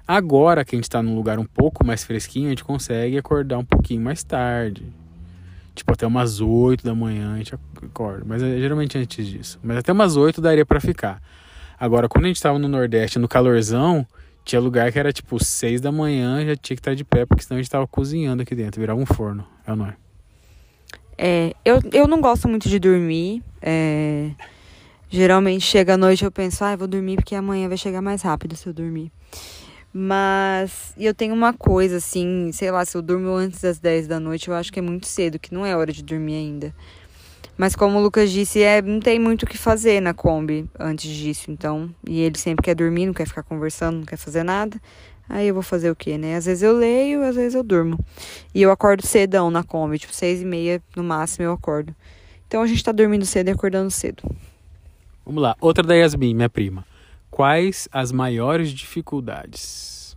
Agora 0.06 0.64
que 0.64 0.74
a 0.74 0.78
gente 0.78 0.84
está 0.84 1.02
num 1.02 1.14
lugar 1.14 1.38
um 1.38 1.46
pouco 1.46 1.86
mais 1.86 2.04
fresquinho, 2.04 2.48
a 2.48 2.50
gente 2.50 2.64
consegue 2.64 3.16
acordar 3.16 3.56
um 3.56 3.64
pouquinho 3.64 4.02
mais 4.02 4.22
tarde. 4.22 4.84
Tipo, 5.80 5.94
até 5.94 6.06
umas 6.06 6.42
8 6.42 6.84
da 6.84 6.94
manhã 6.94 7.32
a 7.32 7.38
gente 7.38 7.54
acorda. 7.54 8.22
Mas 8.26 8.42
é 8.42 8.58
geralmente 8.58 8.98
antes 8.98 9.26
disso. 9.26 9.58
Mas 9.62 9.78
até 9.78 9.90
umas 9.90 10.14
8 10.14 10.38
daria 10.38 10.66
para 10.66 10.78
ficar. 10.78 11.22
Agora, 11.78 12.06
quando 12.06 12.26
a 12.26 12.28
gente 12.28 12.42
tava 12.42 12.58
no 12.58 12.68
Nordeste, 12.68 13.18
no 13.18 13.26
calorzão, 13.26 14.06
tinha 14.44 14.60
lugar 14.60 14.92
que 14.92 14.98
era 14.98 15.10
tipo 15.10 15.42
6 15.42 15.80
da 15.80 15.90
manhã, 15.90 16.44
já 16.44 16.54
tinha 16.54 16.76
que 16.76 16.80
estar 16.80 16.94
de 16.94 17.02
pé, 17.02 17.24
porque 17.24 17.42
senão 17.42 17.58
a 17.58 17.62
gente 17.62 17.70
tava 17.70 17.86
cozinhando 17.86 18.42
aqui 18.42 18.54
dentro, 18.54 18.78
virava 18.78 19.00
um 19.00 19.06
forno. 19.06 19.42
É 19.66 19.70
ou 19.70 19.76
não 19.78 19.86
é? 19.86 19.96
É, 21.16 21.54
eu, 21.64 21.80
eu 21.94 22.06
não 22.06 22.20
gosto 22.20 22.46
muito 22.46 22.68
de 22.68 22.78
dormir. 22.78 23.42
É, 23.62 24.32
geralmente 25.08 25.62
chega 25.62 25.94
à 25.94 25.96
noite 25.96 26.26
eu 26.26 26.30
penso, 26.30 26.62
ah, 26.62 26.72
eu 26.72 26.78
vou 26.78 26.88
dormir 26.88 27.16
porque 27.16 27.34
amanhã 27.34 27.68
vai 27.68 27.78
chegar 27.78 28.02
mais 28.02 28.20
rápido 28.20 28.54
se 28.54 28.66
eu 28.66 28.74
dormir. 28.74 29.10
Mas 29.92 30.94
eu 30.96 31.12
tenho 31.12 31.34
uma 31.34 31.52
coisa 31.52 31.96
assim, 31.96 32.50
sei 32.52 32.70
lá, 32.70 32.84
se 32.84 32.96
eu 32.96 33.02
durmo 33.02 33.30
antes 33.30 33.60
das 33.60 33.78
10 33.78 34.06
da 34.06 34.20
noite, 34.20 34.48
eu 34.48 34.54
acho 34.54 34.72
que 34.72 34.78
é 34.78 34.82
muito 34.82 35.06
cedo, 35.06 35.38
que 35.38 35.52
não 35.52 35.66
é 35.66 35.76
hora 35.76 35.92
de 35.92 36.02
dormir 36.02 36.36
ainda. 36.36 36.74
Mas 37.58 37.76
como 37.76 37.98
o 37.98 38.02
Lucas 38.02 38.30
disse, 38.30 38.62
é, 38.62 38.80
não 38.80 39.00
tem 39.00 39.18
muito 39.18 39.42
o 39.42 39.46
que 39.46 39.58
fazer 39.58 40.00
na 40.00 40.14
Kombi 40.14 40.64
antes 40.78 41.10
disso, 41.14 41.50
então. 41.50 41.90
E 42.08 42.20
ele 42.20 42.38
sempre 42.38 42.64
quer 42.64 42.74
dormir, 42.74 43.06
não 43.06 43.12
quer 43.12 43.26
ficar 43.26 43.42
conversando, 43.42 43.98
não 43.98 44.04
quer 44.04 44.16
fazer 44.16 44.42
nada. 44.42 44.80
Aí 45.28 45.46
eu 45.46 45.54
vou 45.54 45.62
fazer 45.62 45.90
o 45.90 45.96
quê, 45.96 46.16
né? 46.16 46.36
Às 46.36 46.46
vezes 46.46 46.62
eu 46.62 46.72
leio, 46.72 47.22
às 47.22 47.36
vezes 47.36 47.54
eu 47.54 47.62
durmo. 47.62 47.98
E 48.54 48.62
eu 48.62 48.70
acordo 48.70 49.06
cedão 49.06 49.50
na 49.50 49.62
Kombi, 49.62 49.98
tipo 49.98 50.14
seis 50.14 50.40
e 50.40 50.44
meia 50.44 50.82
no 50.96 51.04
máximo 51.04 51.44
eu 51.44 51.52
acordo. 51.52 51.94
Então 52.48 52.62
a 52.62 52.66
gente 52.66 52.82
tá 52.82 52.92
dormindo 52.92 53.26
cedo 53.26 53.48
e 53.48 53.50
acordando 53.50 53.90
cedo. 53.90 54.22
Vamos 55.24 55.42
lá, 55.42 55.54
outra 55.60 55.84
da 55.84 55.94
Yasmin, 55.94 56.34
minha 56.34 56.48
prima. 56.48 56.84
Quais 57.30 57.88
as 57.92 58.10
maiores 58.10 58.70
dificuldades? 58.70 60.16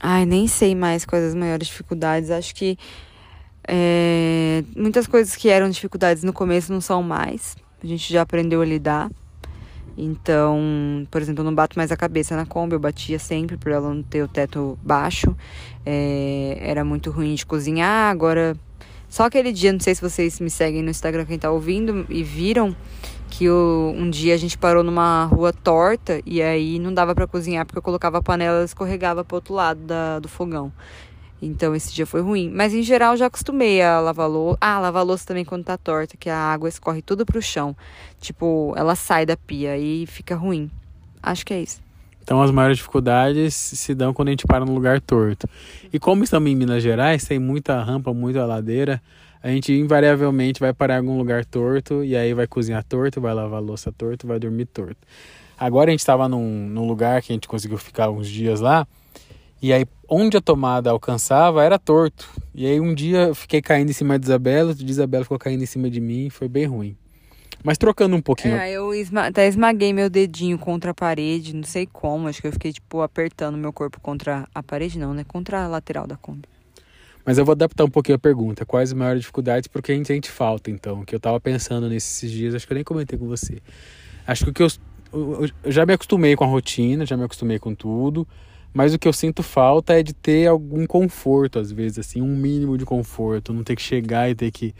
Ai, 0.00 0.24
nem 0.26 0.46
sei 0.46 0.74
mais 0.74 1.04
quais 1.04 1.24
as 1.24 1.34
maiores 1.34 1.66
dificuldades. 1.66 2.30
Acho 2.30 2.54
que 2.54 2.78
é, 3.66 4.62
muitas 4.76 5.06
coisas 5.06 5.34
que 5.34 5.48
eram 5.48 5.68
dificuldades 5.68 6.22
no 6.22 6.32
começo 6.32 6.72
não 6.72 6.80
são 6.80 7.02
mais. 7.02 7.56
A 7.82 7.86
gente 7.86 8.12
já 8.12 8.22
aprendeu 8.22 8.62
a 8.62 8.64
lidar. 8.64 9.10
Então, 9.96 11.06
por 11.10 11.20
exemplo, 11.20 11.40
eu 11.40 11.44
não 11.44 11.54
bato 11.54 11.76
mais 11.76 11.90
a 11.90 11.96
cabeça 11.96 12.36
na 12.36 12.46
Kombi, 12.46 12.74
eu 12.74 12.78
batia 12.78 13.18
sempre 13.18 13.56
por 13.56 13.72
ela 13.72 13.92
não 13.92 14.02
ter 14.02 14.22
o 14.22 14.28
teto 14.28 14.78
baixo. 14.80 15.36
É, 15.84 16.56
era 16.60 16.84
muito 16.84 17.10
ruim 17.10 17.34
de 17.34 17.44
cozinhar, 17.44 18.10
agora. 18.10 18.56
Só 19.08 19.24
aquele 19.24 19.52
dia, 19.52 19.72
não 19.72 19.80
sei 19.80 19.94
se 19.94 20.00
vocês 20.00 20.38
me 20.38 20.50
seguem 20.50 20.82
no 20.82 20.90
Instagram, 20.90 21.24
quem 21.24 21.38
tá 21.38 21.50
ouvindo, 21.50 22.06
e 22.08 22.22
viram 22.22 22.76
que 23.28 23.48
o, 23.48 23.92
um 23.96 24.10
dia 24.10 24.34
a 24.34 24.36
gente 24.36 24.56
parou 24.58 24.82
numa 24.82 25.24
rua 25.24 25.52
torta 25.52 26.20
e 26.24 26.42
aí 26.42 26.78
não 26.78 26.92
dava 26.92 27.14
para 27.14 27.26
cozinhar 27.26 27.64
porque 27.66 27.78
eu 27.78 27.82
colocava 27.82 28.18
a 28.18 28.22
panela 28.22 28.62
e 28.62 28.64
escorregava 28.64 29.24
pro 29.24 29.36
outro 29.36 29.54
lado 29.54 29.80
da, 29.80 30.18
do 30.18 30.28
fogão. 30.28 30.72
Então 31.40 31.74
esse 31.74 31.94
dia 31.94 32.06
foi 32.06 32.20
ruim. 32.20 32.50
Mas 32.52 32.74
em 32.74 32.82
geral 32.82 33.16
já 33.16 33.26
acostumei 33.26 33.80
a 33.80 34.00
lavar 34.00 34.28
louça. 34.28 34.58
Ah, 34.60 34.78
lavar 34.80 35.04
louça 35.04 35.26
também 35.26 35.44
quando 35.44 35.64
tá 35.64 35.76
torta, 35.76 36.16
que 36.16 36.28
a 36.28 36.36
água 36.36 36.68
escorre 36.68 37.00
tudo 37.00 37.24
pro 37.24 37.40
chão. 37.40 37.76
Tipo, 38.20 38.74
ela 38.76 38.94
sai 38.94 39.24
da 39.24 39.36
pia 39.36 39.76
e 39.78 40.06
fica 40.06 40.34
ruim. 40.34 40.70
Acho 41.22 41.46
que 41.46 41.54
é 41.54 41.60
isso. 41.60 41.80
Então 42.22 42.42
as 42.42 42.50
maiores 42.50 42.76
dificuldades 42.76 43.54
se 43.54 43.94
dão 43.94 44.12
quando 44.12 44.28
a 44.28 44.32
gente 44.32 44.46
para 44.46 44.64
no 44.64 44.74
lugar 44.74 45.00
torto. 45.00 45.48
E 45.90 45.98
como 45.98 46.24
estamos 46.24 46.50
em 46.50 46.54
Minas 46.54 46.82
Gerais, 46.82 47.24
tem 47.24 47.38
muita 47.38 47.82
rampa, 47.82 48.12
muita 48.12 48.44
ladeira, 48.44 49.00
a 49.42 49.48
gente 49.48 49.72
invariavelmente 49.72 50.60
vai 50.60 50.72
parar 50.72 50.94
em 50.94 50.98
algum 50.98 51.18
lugar 51.18 51.44
torto 51.44 52.04
e 52.04 52.16
aí 52.16 52.34
vai 52.34 52.46
cozinhar 52.46 52.84
torto, 52.84 53.20
vai 53.20 53.34
lavar 53.34 53.62
louça 53.62 53.92
torto, 53.92 54.26
vai 54.26 54.38
dormir 54.38 54.66
torto. 54.66 54.98
Agora 55.58 55.90
a 55.90 55.92
gente 55.92 56.00
estava 56.00 56.28
num, 56.28 56.68
num 56.68 56.86
lugar 56.86 57.20
que 57.22 57.32
a 57.32 57.34
gente 57.34 57.48
conseguiu 57.48 57.78
ficar 57.78 58.10
uns 58.10 58.28
dias 58.28 58.60
lá 58.60 58.86
e 59.60 59.72
aí, 59.72 59.84
onde 60.08 60.36
a 60.36 60.40
tomada 60.40 60.90
alcançava 60.90 61.64
era 61.64 61.78
torto. 61.78 62.28
E 62.54 62.64
aí, 62.64 62.80
um 62.80 62.94
dia 62.94 63.28
eu 63.28 63.34
fiquei 63.34 63.60
caindo 63.60 63.90
em 63.90 63.92
cima 63.92 64.18
de 64.18 64.26
Isabela, 64.26 64.68
outro 64.68 64.86
Isabela 64.86 65.24
ficou 65.24 65.38
caindo 65.38 65.62
em 65.62 65.66
cima 65.66 65.90
de 65.90 66.00
mim, 66.00 66.30
foi 66.30 66.48
bem 66.48 66.66
ruim. 66.66 66.96
Mas 67.64 67.76
trocando 67.76 68.14
um 68.14 68.20
pouquinho. 68.20 68.54
É, 68.54 68.70
eu 68.70 68.94
esma 68.94 69.26
até 69.26 69.48
esmaguei 69.48 69.92
meu 69.92 70.08
dedinho 70.08 70.56
contra 70.58 70.92
a 70.92 70.94
parede, 70.94 71.56
não 71.56 71.64
sei 71.64 71.88
como, 71.92 72.28
acho 72.28 72.40
que 72.40 72.46
eu 72.46 72.52
fiquei, 72.52 72.72
tipo, 72.72 73.00
apertando 73.00 73.58
meu 73.58 73.72
corpo 73.72 74.00
contra 74.00 74.48
a 74.54 74.62
parede, 74.62 74.96
não, 74.96 75.12
né? 75.12 75.24
Contra 75.26 75.64
a 75.64 75.66
lateral 75.66 76.06
da 76.06 76.16
Kombi. 76.16 76.48
Mas 77.28 77.36
eu 77.36 77.44
vou 77.44 77.52
adaptar 77.52 77.84
um 77.84 77.90
pouquinho 77.90 78.16
a 78.16 78.18
pergunta. 78.18 78.64
Quais 78.64 78.88
as 78.88 78.94
maiores 78.94 79.20
dificuldades? 79.20 79.68
Porque 79.68 79.92
a 79.92 79.94
gente 79.94 80.30
falta, 80.30 80.70
então. 80.70 81.04
Que 81.04 81.14
eu 81.14 81.20
tava 81.20 81.38
pensando 81.38 81.86
nesses 81.86 82.30
dias, 82.30 82.54
acho 82.54 82.66
que 82.66 82.72
eu 82.72 82.76
nem 82.76 82.82
comentei 82.82 83.18
com 83.18 83.26
você. 83.26 83.58
Acho 84.26 84.44
que 84.44 84.50
o 84.50 84.54
que 84.54 84.62
eu, 84.62 84.68
eu, 85.12 85.46
eu 85.62 85.70
já 85.70 85.84
me 85.84 85.92
acostumei 85.92 86.34
com 86.34 86.44
a 86.44 86.46
rotina, 86.46 87.04
já 87.04 87.18
me 87.18 87.24
acostumei 87.24 87.58
com 87.58 87.74
tudo. 87.74 88.26
Mas 88.72 88.94
o 88.94 88.98
que 88.98 89.06
eu 89.06 89.12
sinto 89.12 89.42
falta 89.42 89.92
é 89.92 90.02
de 90.02 90.14
ter 90.14 90.46
algum 90.46 90.86
conforto, 90.86 91.58
às 91.58 91.70
vezes, 91.70 91.98
assim, 91.98 92.22
um 92.22 92.34
mínimo 92.34 92.78
de 92.78 92.86
conforto. 92.86 93.52
Não 93.52 93.62
ter 93.62 93.76
que 93.76 93.82
chegar 93.82 94.30
e 94.30 94.34
ter 94.34 94.50
que 94.50 94.74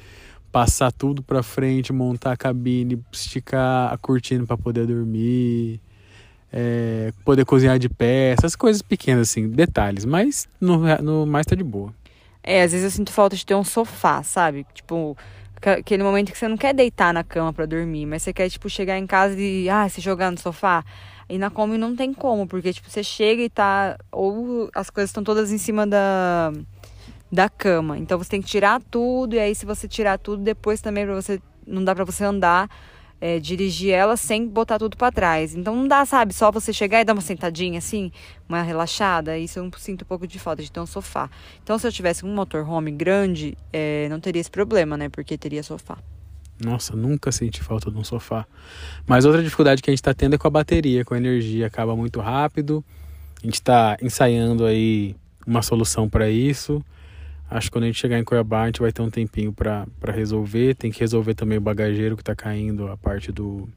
passar 0.50 0.90
tudo 0.90 1.22
para 1.22 1.42
frente, 1.42 1.92
montar 1.92 2.32
a 2.32 2.36
cabine, 2.38 2.98
esticar 3.12 3.92
a 3.92 3.98
cortina 3.98 4.46
para 4.46 4.56
poder 4.56 4.86
dormir, 4.86 5.82
é, 6.50 7.12
poder 7.26 7.44
cozinhar 7.44 7.78
de 7.78 7.90
pé, 7.90 8.30
essas 8.30 8.56
coisas 8.56 8.80
pequenas, 8.80 9.28
assim, 9.28 9.50
detalhes. 9.50 10.06
Mas 10.06 10.48
no, 10.58 10.78
no 11.02 11.26
mais 11.26 11.44
tá 11.44 11.54
de 11.54 11.62
boa. 11.62 11.92
É, 12.50 12.62
às 12.62 12.72
vezes 12.72 12.84
eu 12.84 12.90
sinto 12.90 13.12
falta 13.12 13.36
de 13.36 13.44
ter 13.44 13.54
um 13.54 13.62
sofá, 13.62 14.22
sabe? 14.22 14.64
Tipo, 14.72 15.14
aquele 15.60 16.02
momento 16.02 16.32
que 16.32 16.38
você 16.38 16.48
não 16.48 16.56
quer 16.56 16.72
deitar 16.72 17.12
na 17.12 17.22
cama 17.22 17.52
para 17.52 17.66
dormir, 17.66 18.06
mas 18.06 18.22
você 18.22 18.32
quer, 18.32 18.48
tipo, 18.48 18.70
chegar 18.70 18.96
em 18.96 19.06
casa 19.06 19.38
e, 19.38 19.68
ah, 19.68 19.86
se 19.86 20.00
jogar 20.00 20.30
no 20.30 20.38
sofá. 20.38 20.82
E 21.28 21.36
na 21.36 21.50
Kombi 21.50 21.76
não 21.76 21.94
tem 21.94 22.14
como, 22.14 22.46
porque, 22.46 22.72
tipo, 22.72 22.88
você 22.88 23.04
chega 23.04 23.42
e 23.42 23.50
tá. 23.50 23.98
Ou 24.10 24.70
as 24.74 24.88
coisas 24.88 25.10
estão 25.10 25.22
todas 25.22 25.52
em 25.52 25.58
cima 25.58 25.86
da, 25.86 26.50
da 27.30 27.50
cama. 27.50 27.98
Então 27.98 28.16
você 28.16 28.30
tem 28.30 28.40
que 28.40 28.48
tirar 28.48 28.80
tudo, 28.90 29.34
e 29.34 29.38
aí 29.38 29.54
se 29.54 29.66
você 29.66 29.86
tirar 29.86 30.18
tudo, 30.18 30.42
depois 30.42 30.80
também 30.80 31.04
pra 31.04 31.14
você. 31.14 31.42
Não 31.66 31.84
dá 31.84 31.94
pra 31.94 32.04
você 32.04 32.24
andar. 32.24 32.70
É, 33.20 33.40
dirigir 33.40 33.90
ela 33.90 34.16
sem 34.16 34.46
botar 34.46 34.78
tudo 34.78 34.96
para 34.96 35.10
trás. 35.10 35.54
Então 35.54 35.74
não 35.74 35.88
dá, 35.88 36.06
sabe, 36.06 36.32
só 36.32 36.52
você 36.52 36.72
chegar 36.72 37.00
e 37.00 37.04
dar 37.04 37.14
uma 37.14 37.20
sentadinha 37.20 37.78
assim, 37.78 38.12
uma 38.48 38.62
relaxada. 38.62 39.36
Isso 39.36 39.58
eu 39.58 39.70
sinto 39.76 40.02
um 40.02 40.06
pouco 40.06 40.26
de 40.26 40.38
falta 40.38 40.62
de 40.62 40.70
ter 40.70 40.78
um 40.78 40.86
sofá. 40.86 41.28
Então 41.62 41.76
se 41.78 41.86
eu 41.86 41.92
tivesse 41.92 42.24
um 42.24 42.32
motorhome 42.32 42.92
grande, 42.92 43.58
é, 43.72 44.08
não 44.08 44.20
teria 44.20 44.40
esse 44.40 44.50
problema, 44.50 44.96
né? 44.96 45.08
Porque 45.08 45.36
teria 45.36 45.62
sofá. 45.62 45.98
Nossa, 46.60 46.96
nunca 46.96 47.30
senti 47.30 47.62
falta 47.62 47.90
de 47.90 47.96
um 47.96 48.04
sofá. 48.04 48.46
Mas 49.06 49.24
outra 49.24 49.42
dificuldade 49.42 49.80
que 49.80 49.90
a 49.90 49.92
gente 49.92 50.00
está 50.00 50.12
tendo 50.12 50.34
é 50.34 50.38
com 50.38 50.48
a 50.48 50.50
bateria, 50.50 51.04
com 51.04 51.14
a 51.14 51.16
energia. 51.16 51.66
Acaba 51.66 51.94
muito 51.94 52.20
rápido. 52.20 52.84
A 53.42 53.46
gente 53.46 53.54
está 53.54 53.96
ensaiando 54.02 54.64
aí 54.64 55.14
uma 55.46 55.62
solução 55.62 56.08
para 56.08 56.28
isso. 56.28 56.84
Acho 57.50 57.68
que 57.68 57.72
quando 57.72 57.84
a 57.84 57.86
gente 57.86 57.98
chegar 57.98 58.18
em 58.18 58.24
Cuiabá, 58.24 58.62
a 58.62 58.66
gente 58.66 58.80
vai 58.80 58.92
ter 58.92 59.00
um 59.00 59.10
tempinho 59.10 59.52
para 59.52 59.86
resolver. 60.12 60.74
Tem 60.74 60.90
que 60.90 61.00
resolver 61.00 61.34
também 61.34 61.56
o 61.56 61.60
bagageiro 61.60 62.14
que 62.16 62.22
está 62.22 62.34
caindo, 62.34 62.88
a 62.88 62.96
parte 62.96 63.32
do, 63.32 63.68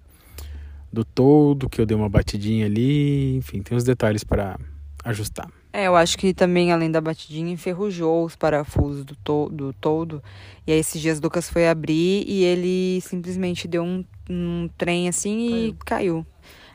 do 0.92 1.06
todo, 1.06 1.70
que 1.70 1.80
eu 1.80 1.86
dei 1.86 1.96
uma 1.96 2.10
batidinha 2.10 2.66
ali. 2.66 3.38
Enfim, 3.38 3.62
tem 3.62 3.78
uns 3.78 3.84
detalhes 3.84 4.24
para 4.24 4.60
ajustar. 5.06 5.50
É, 5.74 5.88
eu 5.88 5.96
acho 5.96 6.18
que 6.18 6.34
também, 6.34 6.74
além 6.74 6.92
da 6.92 7.00
batidinha, 7.00 7.54
enferrujou 7.54 8.26
os 8.26 8.36
parafusos 8.36 9.06
do, 9.06 9.16
to 9.16 9.50
do 9.50 9.74
todo. 9.74 10.22
E 10.68 10.72
aí, 10.74 10.80
esses 10.80 11.00
dias, 11.02 11.22
Lucas 11.22 11.50
foi 11.50 11.70
abrir 11.70 12.26
e 12.28 12.44
ele 12.44 13.00
simplesmente 13.02 13.70
deu 13.70 13.84
um, 13.84 14.04
um 14.30 14.70
trem 14.78 15.08
assim 15.08 15.48
e 15.48 15.74
caiu. 15.74 15.76
caiu. 15.86 16.26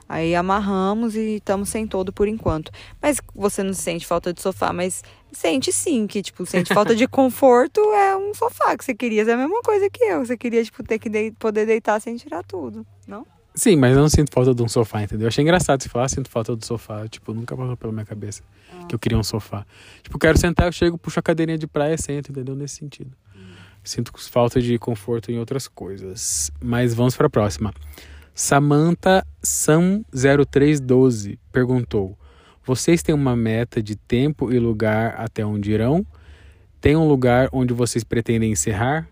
Aí 0.08 0.34
amarramos 0.34 1.16
e 1.16 1.36
estamos 1.36 1.68
sem 1.68 1.86
todo 1.86 2.12
por 2.12 2.28
enquanto. 2.28 2.70
Mas 3.02 3.20
você 3.34 3.62
não 3.62 3.74
sente 3.74 4.06
falta 4.06 4.32
de 4.32 4.40
sofá, 4.40 4.72
mas 4.72 5.02
sente 5.32 5.72
sim, 5.72 6.06
que, 6.06 6.22
tipo, 6.22 6.46
sente 6.46 6.72
falta 6.72 6.94
de 6.94 7.06
conforto 7.08 7.80
é 7.92 8.16
um 8.16 8.32
sofá 8.32 8.76
que 8.76 8.84
você 8.84 8.94
queria. 8.94 9.22
É 9.22 9.32
a 9.32 9.36
mesma 9.36 9.60
coisa 9.62 9.90
que 9.90 10.04
eu. 10.04 10.24
Você 10.24 10.36
queria, 10.36 10.62
tipo, 10.62 10.82
ter 10.82 10.98
que 10.98 11.08
de 11.08 11.32
poder 11.32 11.66
deitar 11.66 12.00
sem 12.00 12.16
tirar 12.16 12.44
tudo, 12.44 12.86
não? 13.06 13.26
Sim, 13.56 13.74
mas 13.76 13.96
eu 13.96 14.02
não 14.02 14.08
sinto 14.08 14.30
falta 14.32 14.54
de 14.54 14.62
um 14.62 14.68
sofá, 14.68 15.02
entendeu? 15.02 15.24
Eu 15.24 15.28
achei 15.28 15.42
engraçado 15.42 15.82
você 15.82 15.88
falar, 15.88 16.08
sinto 16.08 16.28
falta 16.28 16.54
do 16.54 16.64
sofá. 16.64 17.08
Tipo, 17.08 17.32
nunca 17.32 17.56
passou 17.56 17.76
pela 17.76 17.92
minha 17.92 18.04
cabeça 18.04 18.42
ah. 18.70 18.84
que 18.84 18.94
eu 18.94 18.98
queria 18.98 19.18
um 19.18 19.22
sofá. 19.22 19.66
Tipo, 20.02 20.18
quero 20.18 20.38
sentar, 20.38 20.66
eu 20.68 20.72
chego, 20.72 20.98
puxo 20.98 21.18
a 21.18 21.22
cadeirinha 21.22 21.56
de 21.56 21.66
praia 21.66 21.94
e 21.94 21.98
sento, 21.98 22.30
entendeu? 22.30 22.54
Nesse 22.54 22.76
sentido. 22.76 23.10
Hum. 23.34 23.54
Sinto 23.82 24.12
falta 24.30 24.60
de 24.60 24.78
conforto 24.78 25.32
em 25.32 25.38
outras 25.38 25.66
coisas. 25.66 26.50
Mas 26.62 26.92
vamos 26.92 27.16
para 27.16 27.28
a 27.28 27.30
próxima. 27.30 27.72
Samantha 28.38 29.26
Sam0312 29.42 31.38
perguntou: 31.50 32.18
Vocês 32.62 33.02
têm 33.02 33.14
uma 33.14 33.34
meta 33.34 33.82
de 33.82 33.96
tempo 33.96 34.52
e 34.52 34.58
lugar 34.58 35.14
até 35.18 35.42
onde 35.42 35.72
irão? 35.72 36.04
Tem 36.78 36.94
um 36.94 37.08
lugar 37.08 37.48
onde 37.50 37.72
vocês 37.72 38.04
pretendem 38.04 38.52
encerrar? 38.52 39.08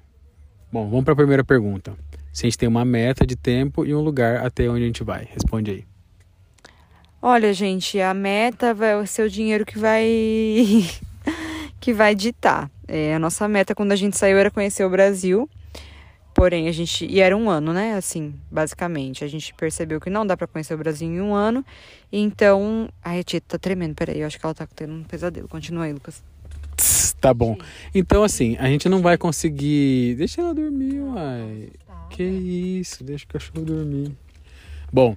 Bom, 0.71 0.91
vamos 0.91 1.05
para 1.05 1.15
a 1.15 1.17
primeira 1.17 1.43
pergunta 1.43 1.97
se 2.31 2.45
a 2.45 2.51
gente 2.51 2.59
tem 2.59 2.69
uma 2.69 2.85
meta 2.85 3.27
de 3.27 3.35
tempo 3.35 3.87
e 3.87 3.95
um 3.95 4.01
lugar 4.01 4.45
até 4.45 4.69
onde 4.69 4.83
a 4.83 4.87
gente 4.87 5.03
vai. 5.03 5.27
Responde 5.33 5.71
aí. 5.71 5.85
Olha, 7.23 7.55
gente, 7.55 7.99
a 8.01 8.13
meta 8.13 8.75
vai 8.75 9.07
ser 9.07 9.23
o 9.23 9.31
dinheiro 9.31 9.65
que 9.65 9.79
vai 9.79 10.05
que 11.81 11.95
vai 11.95 12.15
ditar. 12.15 12.71
É, 12.87 13.15
a 13.15 13.19
nossa 13.19 13.49
meta 13.49 13.75
quando 13.75 13.93
a 13.93 13.97
gente 13.97 14.19
saiu 14.19 14.37
era 14.37 14.51
conhecer 14.51 14.85
o 14.85 14.91
Brasil. 14.91 15.49
Porém, 16.35 16.67
a 16.69 16.73
gente. 16.73 17.07
E 17.07 17.21
era 17.21 17.37
um 17.37 17.49
ano, 17.49 17.73
né? 17.73 17.95
Assim, 17.95 18.35
basicamente. 18.51 19.23
A 19.23 19.29
gente 19.29 19.55
percebeu 19.55 20.01
que 20.01 20.11
não 20.11 20.27
dá 20.27 20.37
para 20.37 20.49
conhecer 20.49 20.75
o 20.75 20.79
Brasil 20.79 21.09
em 21.09 21.21
um 21.21 21.33
ano. 21.33 21.65
Então. 22.13 22.89
Ai, 23.03 23.21
a 23.21 23.23
tia 23.23 23.41
tá 23.41 23.57
tremendo. 23.57 23.95
Peraí, 23.95 24.21
eu 24.21 24.27
acho 24.27 24.39
que 24.39 24.45
ela 24.45 24.55
tá 24.55 24.67
tendo 24.75 24.93
um 24.93 25.05
pesadelo. 25.05 25.47
Continua 25.47 25.85
aí, 25.85 25.93
Lucas. 25.93 26.23
Tá 27.21 27.33
bom. 27.33 27.57
Então, 27.95 28.25
assim, 28.25 28.57
a 28.59 28.67
gente 28.67 28.89
não 28.89 29.01
vai 29.01 29.17
conseguir. 29.17 30.17
Deixa 30.17 30.41
ela 30.41 30.53
dormir, 30.53 31.01
uai. 31.01 31.71
Que 32.11 32.23
isso, 32.23 33.03
deixa 33.03 33.25
o 33.25 33.29
cachorro 33.29 33.65
dormir. 33.65 34.13
Bom, 34.93 35.17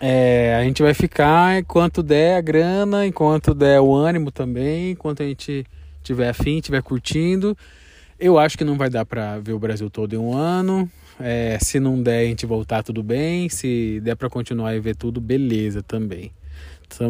é, 0.00 0.56
a 0.58 0.64
gente 0.64 0.82
vai 0.82 0.94
ficar 0.94 1.58
enquanto 1.58 2.02
der 2.02 2.36
a 2.36 2.40
grana, 2.40 3.06
enquanto 3.06 3.54
der 3.54 3.80
o 3.80 3.94
ânimo 3.94 4.30
também, 4.30 4.92
enquanto 4.92 5.22
a 5.22 5.26
gente 5.26 5.66
tiver 6.02 6.28
afim, 6.28 6.60
tiver 6.60 6.82
curtindo. 6.82 7.56
Eu 8.20 8.38
acho 8.38 8.58
que 8.58 8.64
não 8.64 8.76
vai 8.76 8.90
dar 8.90 9.06
para 9.06 9.38
ver 9.38 9.54
o 9.54 9.58
Brasil 9.58 9.88
todo 9.88 10.12
em 10.12 10.18
um 10.18 10.34
ano. 10.34 10.90
É, 11.18 11.58
se 11.58 11.80
não 11.80 12.02
der, 12.02 12.20
a 12.20 12.24
gente 12.24 12.44
voltar, 12.44 12.82
tudo 12.82 13.02
bem. 13.02 13.48
Se 13.48 13.98
der 14.02 14.14
para 14.14 14.28
continuar 14.28 14.74
e 14.76 14.80
ver 14.80 14.94
tudo, 14.94 15.22
beleza 15.22 15.82
também. 15.82 16.30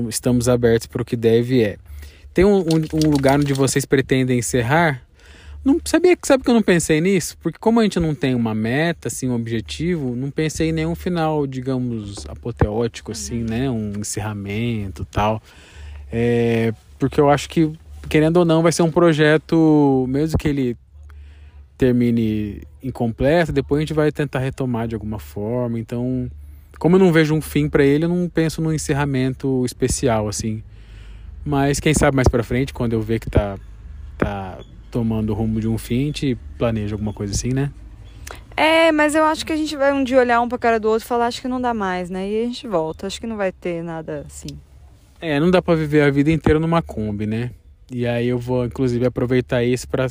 Estamos 0.09 0.49
abertos 0.49 0.87
para 0.87 1.03
o 1.03 1.05
que 1.05 1.17
deve 1.17 1.65
é. 1.65 1.79
Tem 2.33 2.45
um, 2.45 2.59
um, 2.61 3.07
um 3.07 3.11
lugar 3.11 3.41
onde 3.41 3.53
vocês 3.53 3.85
pretendem 3.85 4.39
encerrar? 4.39 5.03
Não 5.65 5.81
sabia 5.85 6.17
que 6.17 6.29
sabe 6.29 6.45
que 6.45 6.49
eu 6.49 6.55
não 6.55 6.63
pensei 6.63 7.01
nisso, 7.01 7.37
porque 7.43 7.59
como 7.59 7.81
a 7.81 7.83
gente 7.83 7.99
não 7.99 8.15
tem 8.15 8.35
uma 8.35 8.55
meta, 8.55 9.09
assim, 9.09 9.29
um 9.29 9.35
objetivo, 9.35 10.15
não 10.15 10.31
pensei 10.31 10.69
em 10.69 10.73
nenhum 10.73 10.95
final, 10.95 11.47
digamos, 11.47 12.25
apoteótico, 12.29 13.13
assim, 13.13 13.43
né, 13.43 13.69
um 13.69 13.93
encerramento, 13.99 15.05
tal. 15.05 15.43
É, 16.11 16.73
porque 16.99 17.21
eu 17.21 17.29
acho 17.29 17.49
que 17.49 17.71
querendo 18.09 18.39
ou 18.39 18.45
não 18.45 18.63
vai 18.63 18.73
ser 18.73 18.83
um 18.83 18.91
projeto, 18.91 20.07
mesmo 20.09 20.39
que 20.39 20.49
ele 20.49 20.77
termine 21.81 22.61
incompleto, 22.83 23.53
depois 23.53 23.79
a 23.79 23.81
gente 23.81 23.95
vai 23.95 24.13
tentar 24.13 24.39
retomar 24.39 24.87
de 24.87 24.95
alguma 24.95 25.19
forma. 25.19 25.79
Então, 25.79 26.31
como 26.79 26.97
eu 26.97 27.01
não 27.01 27.11
vejo 27.11 27.35
um 27.35 27.41
fim 27.41 27.71
para 27.71 27.83
ele, 27.83 28.05
eu 28.05 28.09
não 28.11 28.29
penso 28.29 28.61
no 28.61 28.71
encerramento 28.71 29.65
especial, 29.65 30.29
assim. 30.29 30.63
Mas 31.43 31.81
quem 31.81 31.95
sabe 31.95 32.15
mais 32.15 32.29
para 32.29 32.43
frente, 32.43 32.75
quando 32.75 32.93
eu 32.93 33.01
ver 33.01 33.19
que 33.19 33.31
tá 33.31 33.59
tá 34.19 34.59
tomando 34.91 35.31
o 35.31 35.35
rumo 35.35 35.59
de 35.59 35.67
um 35.67 35.79
fim, 35.79 36.03
a 36.03 36.07
gente 36.07 36.39
planeja 36.59 36.95
alguma 36.95 37.15
coisa 37.15 37.33
assim, 37.33 37.55
né? 37.55 37.73
É, 38.55 38.93
mas 38.93 39.15
eu 39.15 39.25
acho 39.25 39.47
que 39.47 39.53
a 39.53 39.57
gente 39.57 39.75
vai 39.75 39.91
um 39.91 40.05
dia 40.05 40.19
olhar 40.19 40.43
um 40.43 40.49
pra 40.51 40.59
cara 40.59 40.79
do 40.79 40.87
outro 40.87 41.07
e 41.07 41.09
falar, 41.09 41.29
acho 41.29 41.41
que 41.41 41.49
não 41.49 41.63
dá 41.63 41.73
mais, 41.73 42.11
né? 42.11 42.29
E 42.29 42.43
a 42.43 42.47
gente 42.47 42.69
volta. 42.69 43.07
Acho 43.07 43.19
que 43.19 43.27
não 43.27 43.39
vai 43.39 43.53
ter 43.53 43.83
nada 43.83 44.27
assim. 44.27 44.59
É, 45.19 45.41
não 45.41 45.51
dá 45.51 45.63
pra 45.63 45.75
viver 45.75 46.03
a 46.03 46.11
vida 46.11 46.31
inteira 46.31 46.61
numa 46.61 46.83
Kombi, 46.83 47.27
né? 47.27 47.53
E 47.93 48.07
aí 48.07 48.29
eu 48.29 48.39
vou, 48.39 48.65
inclusive, 48.65 49.05
aproveitar 49.05 49.65
isso 49.65 49.89
para 49.89 50.09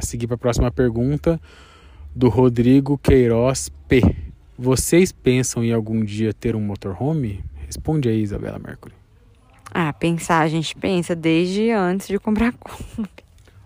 seguir 0.00 0.26
para 0.26 0.34
a 0.34 0.38
próxima 0.38 0.70
pergunta 0.70 1.38
do 2.14 2.30
Rodrigo 2.30 2.96
Queiroz 2.96 3.68
P. 3.86 4.00
Vocês 4.58 5.12
pensam 5.12 5.62
em 5.62 5.72
algum 5.72 6.02
dia 6.02 6.32
ter 6.32 6.56
um 6.56 6.60
motorhome? 6.60 7.44
Responde 7.66 8.08
aí, 8.08 8.22
Isabela 8.22 8.58
Mercury. 8.58 8.94
Ah, 9.70 9.92
pensar, 9.92 10.40
a 10.40 10.48
gente 10.48 10.74
pensa 10.74 11.14
desde 11.14 11.70
antes 11.70 12.08
de 12.08 12.18
comprar 12.18 12.48
a 12.48 12.52
Kombi. 12.52 13.08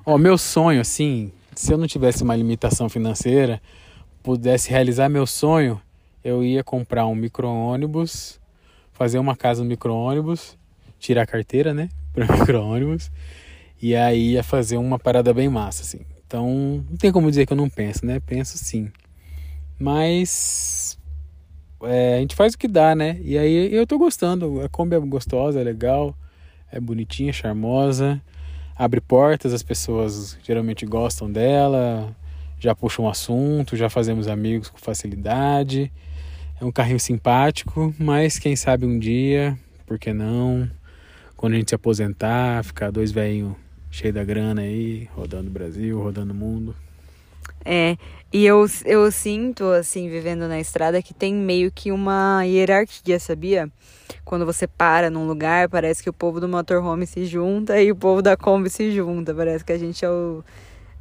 Ó, 0.05 0.19
meu 0.19 0.37
sonho, 0.37 0.81
assim, 0.81 1.31
se 1.55 1.73
eu 1.73 1.79
não 1.79 1.87
tivesse 1.87 2.25
uma 2.25 2.35
limitação 2.35 2.89
financeira, 2.89 3.63
pudesse 4.21 4.69
realizar 4.69 5.09
meu 5.09 5.27
sonho, 5.27 5.81
eu 6.25 6.43
ia 6.43 6.65
comprar 6.65 7.07
um 7.07 7.15
micro-ônibus, 7.15 8.41
fazer 8.93 9.19
uma 9.19 9.37
casa 9.37 9.63
no 9.63 9.69
micro-ônibus, 9.69 10.57
tirar 10.99 11.23
a 11.23 11.27
carteira, 11.27 11.75
né, 11.75 11.89
para 12.17 12.27
micro-ônibus, 12.41 13.11
e 13.81 13.95
aí 13.95 14.33
ia 14.33 14.43
fazer 14.43 14.79
uma 14.79 14.99
parada 14.99 15.33
bem 15.35 15.49
massa, 15.49 15.83
assim. 15.83 16.01
Então, 16.27 16.85
não 16.91 16.97
tem 16.97 17.13
como 17.13 17.29
dizer 17.29 17.47
que 17.47 17.53
eu 17.53 17.57
não 17.57 17.69
penso, 17.69 18.05
né? 18.05 18.21
Penso 18.21 18.59
sim. 18.59 18.91
Mas 19.79 20.99
é, 21.83 22.17
a 22.17 22.21
gente 22.21 22.35
faz 22.35 22.55
o 22.55 22.59
que 22.59 22.67
dá, 22.67 22.95
né? 22.95 23.21
E 23.23 23.37
aí 23.37 23.73
eu 23.73 23.87
tô 23.87 23.99
gostando. 23.99 24.61
A 24.63 24.69
Kombi 24.69 24.97
é 24.97 24.99
gostosa, 24.99 25.61
é 25.61 25.63
legal, 25.63 26.17
é 26.73 26.81
bonitinha, 26.81 27.33
charmosa, 27.33 28.21
abre 28.75 29.01
portas, 29.01 29.53
as 29.53 29.63
pessoas 29.63 30.37
geralmente 30.43 30.87
gostam 30.87 31.31
dela, 31.31 32.17
já 32.59 32.75
puxam 32.75 33.05
um 33.05 33.09
assunto, 33.09 33.77
já 33.77 33.91
fazemos 33.91 34.27
amigos 34.27 34.69
com 34.69 34.79
facilidade. 34.79 35.93
É 36.59 36.65
um 36.65 36.73
carrinho 36.73 36.99
simpático, 36.99 37.95
mas 37.99 38.39
quem 38.39 38.57
sabe 38.57 38.87
um 38.87 38.99
dia, 38.99 39.57
por 39.87 39.99
que 39.99 40.13
não? 40.13 40.69
Quando 41.37 41.55
a 41.55 41.57
gente 41.57 41.71
se 41.71 41.75
aposentar, 41.75 42.65
ficar 42.65 42.91
dois 42.91 43.13
velhinhos 43.13 43.55
cheio 43.91 44.13
da 44.13 44.25
grana 44.25 44.63
aí, 44.63 45.09
rodando 45.15 45.49
o 45.49 45.53
Brasil, 45.53 46.01
rodando 46.01 46.33
o 46.33 46.37
mundo. 46.37 46.75
É, 47.65 47.97
e 48.33 48.45
eu, 48.45 48.67
eu 48.85 49.11
sinto, 49.11 49.65
assim, 49.65 50.09
vivendo 50.09 50.47
na 50.47 50.61
estrada, 50.61 51.03
que 51.03 51.13
tem 51.13 51.35
meio 51.35 51.71
que 51.73 51.91
uma 51.91 52.43
hierarquia, 52.45 53.19
sabia? 53.19 53.71
Quando 54.25 54.47
você 54.47 54.67
para 54.67 55.11
num 55.11 55.27
lugar, 55.27 55.69
parece 55.69 56.03
que 56.03 56.11
o 56.11 56.13
povo 56.13 56.41
do 56.41 56.49
motorhome 56.49 57.07
se 57.07 57.25
junta 57.25 57.81
e 57.81 57.91
o 57.91 57.97
povo 57.97 58.23
da 58.23 58.37
Kombi 58.37 58.71
se 58.71 58.93
junta. 58.93 59.35
Parece 59.35 59.65
que 59.65 59.73
a 59.73 59.79
gente 59.79 60.05
é 60.05 60.11
o. 60.11 60.45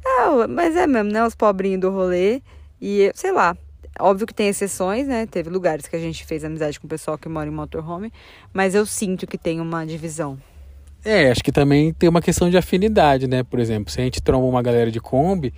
É, 0.04 0.46
mas 0.46 0.76
é 0.76 0.86
mesmo, 0.86 1.10
né? 1.10 1.24
Os 1.24 1.34
pobrinhos 1.34 1.80
do 1.80 1.90
rolê. 1.90 2.40
E, 2.80 3.10
sei 3.14 3.32
lá, 3.32 3.56
Óbvio 4.00 4.26
que 4.26 4.34
tem 4.34 4.48
exceções, 4.48 5.06
né? 5.06 5.26
Teve 5.26 5.50
lugares 5.50 5.86
que 5.86 5.96
a 5.96 5.98
gente 5.98 6.24
fez 6.24 6.44
amizade 6.44 6.78
com 6.78 6.86
o 6.86 6.90
pessoal 6.90 7.16
que 7.16 7.28
mora 7.28 7.48
em 7.48 7.52
motorhome, 7.52 8.12
mas 8.52 8.74
eu 8.74 8.84
sinto 8.86 9.26
que 9.26 9.38
tem 9.38 9.60
uma 9.60 9.84
divisão. 9.84 10.38
É, 11.04 11.30
acho 11.30 11.42
que 11.42 11.52
também 11.52 11.92
tem 11.92 12.08
uma 12.08 12.20
questão 12.20 12.50
de 12.50 12.56
afinidade, 12.56 13.28
né? 13.28 13.42
Por 13.42 13.60
exemplo, 13.60 13.92
se 13.92 14.00
a 14.00 14.04
gente 14.04 14.20
tromba 14.20 14.46
uma 14.46 14.60
galera 14.62 14.90
de 14.90 15.00
Kombi, 15.00 15.54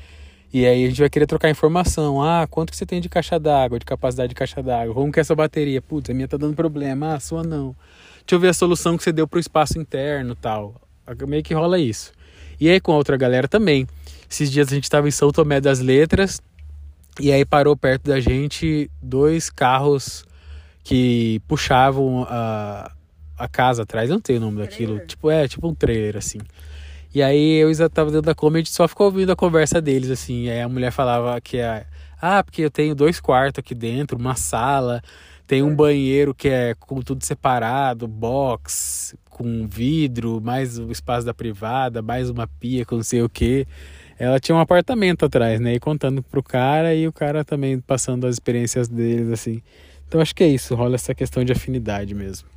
e 0.52 0.66
aí 0.66 0.84
a 0.84 0.88
gente 0.88 1.00
vai 1.00 1.10
querer 1.10 1.26
trocar 1.26 1.50
informação. 1.50 2.22
Ah, 2.22 2.46
quanto 2.46 2.70
que 2.70 2.76
você 2.76 2.86
tem 2.86 3.00
de 3.00 3.08
caixa 3.08 3.38
d'água, 3.38 3.78
de 3.78 3.84
capacidade 3.84 4.30
de 4.30 4.34
caixa 4.34 4.62
d'água? 4.62 4.94
Como 4.94 5.12
que 5.12 5.20
é 5.20 5.22
essa 5.22 5.34
bateria? 5.34 5.80
Putz, 5.82 6.10
a 6.10 6.14
minha 6.14 6.26
tá 6.26 6.36
dando 6.36 6.54
problema. 6.54 7.12
Ah, 7.12 7.14
a 7.16 7.20
sua 7.20 7.42
não. 7.42 7.76
Deixa 8.20 8.34
eu 8.34 8.40
ver 8.40 8.48
a 8.48 8.54
solução 8.54 8.96
que 8.96 9.02
você 9.02 9.12
deu 9.12 9.28
pro 9.28 9.38
espaço 9.38 9.78
interno 9.78 10.34
tal. 10.34 10.74
Meio 11.26 11.42
que 11.42 11.54
rola 11.54 11.78
isso. 11.78 12.12
E 12.60 12.68
aí 12.68 12.80
com 12.80 12.92
a 12.92 12.96
outra 12.96 13.16
galera 13.16 13.46
também. 13.46 13.86
Esses 14.28 14.50
dias 14.50 14.68
a 14.68 14.74
gente 14.74 14.90
tava 14.90 15.08
em 15.08 15.10
São 15.10 15.30
Tomé 15.30 15.60
das 15.60 15.80
Letras, 15.80 16.40
e 17.20 17.32
aí 17.32 17.44
parou 17.44 17.76
perto 17.76 18.04
da 18.04 18.20
gente 18.20 18.90
dois 19.02 19.50
carros 19.50 20.24
que 20.84 21.40
puxavam 21.46 22.26
a, 22.28 22.90
a 23.36 23.48
casa 23.48 23.82
atrás, 23.82 24.08
eu 24.08 24.14
não 24.14 24.20
tenho 24.20 24.38
o 24.38 24.42
nome 24.42 24.58
daquilo. 24.58 24.94
Trailer. 24.94 25.06
Tipo, 25.06 25.30
é, 25.30 25.48
tipo 25.48 25.68
um 25.68 25.74
trailer, 25.74 26.16
assim. 26.16 26.38
E 27.14 27.22
aí 27.22 27.56
eu 27.56 27.72
já 27.72 27.88
tava 27.88 28.10
dentro 28.10 28.32
da 28.32 28.58
gente 28.58 28.70
só 28.70 28.86
ficou 28.86 29.06
ouvindo 29.06 29.32
a 29.32 29.36
conversa 29.36 29.80
deles, 29.80 30.10
assim. 30.10 30.44
E 30.44 30.50
aí 30.50 30.60
a 30.60 30.68
mulher 30.68 30.90
falava 30.90 31.40
que 31.40 31.58
é. 31.58 31.86
Ah, 32.20 32.42
porque 32.42 32.62
eu 32.62 32.70
tenho 32.70 32.94
dois 32.94 33.20
quartos 33.20 33.60
aqui 33.60 33.74
dentro, 33.74 34.18
uma 34.18 34.34
sala, 34.34 35.00
tem 35.46 35.62
um 35.62 35.74
banheiro 35.74 36.34
que 36.34 36.48
é 36.48 36.74
com 36.74 37.00
tudo 37.00 37.24
separado, 37.24 38.08
box, 38.08 39.16
com 39.30 39.66
vidro, 39.66 40.40
mais 40.40 40.78
o 40.78 40.90
espaço 40.90 41.24
da 41.24 41.32
privada, 41.32 42.02
mais 42.02 42.28
uma 42.28 42.46
pia 42.46 42.84
com 42.84 42.96
não 42.96 43.02
sei 43.02 43.22
o 43.22 43.28
que. 43.28 43.66
Ela 44.18 44.40
tinha 44.40 44.56
um 44.56 44.60
apartamento 44.60 45.24
atrás, 45.24 45.60
né? 45.60 45.74
E 45.74 45.80
contando 45.80 46.22
pro 46.22 46.42
cara 46.42 46.94
e 46.94 47.06
o 47.06 47.12
cara 47.12 47.44
também 47.44 47.78
passando 47.78 48.26
as 48.26 48.34
experiências 48.34 48.88
deles, 48.88 49.30
assim. 49.30 49.62
Então 50.08 50.20
acho 50.20 50.34
que 50.34 50.42
é 50.42 50.48
isso, 50.48 50.74
rola 50.74 50.96
essa 50.96 51.14
questão 51.14 51.44
de 51.44 51.52
afinidade 51.52 52.14
mesmo. 52.14 52.48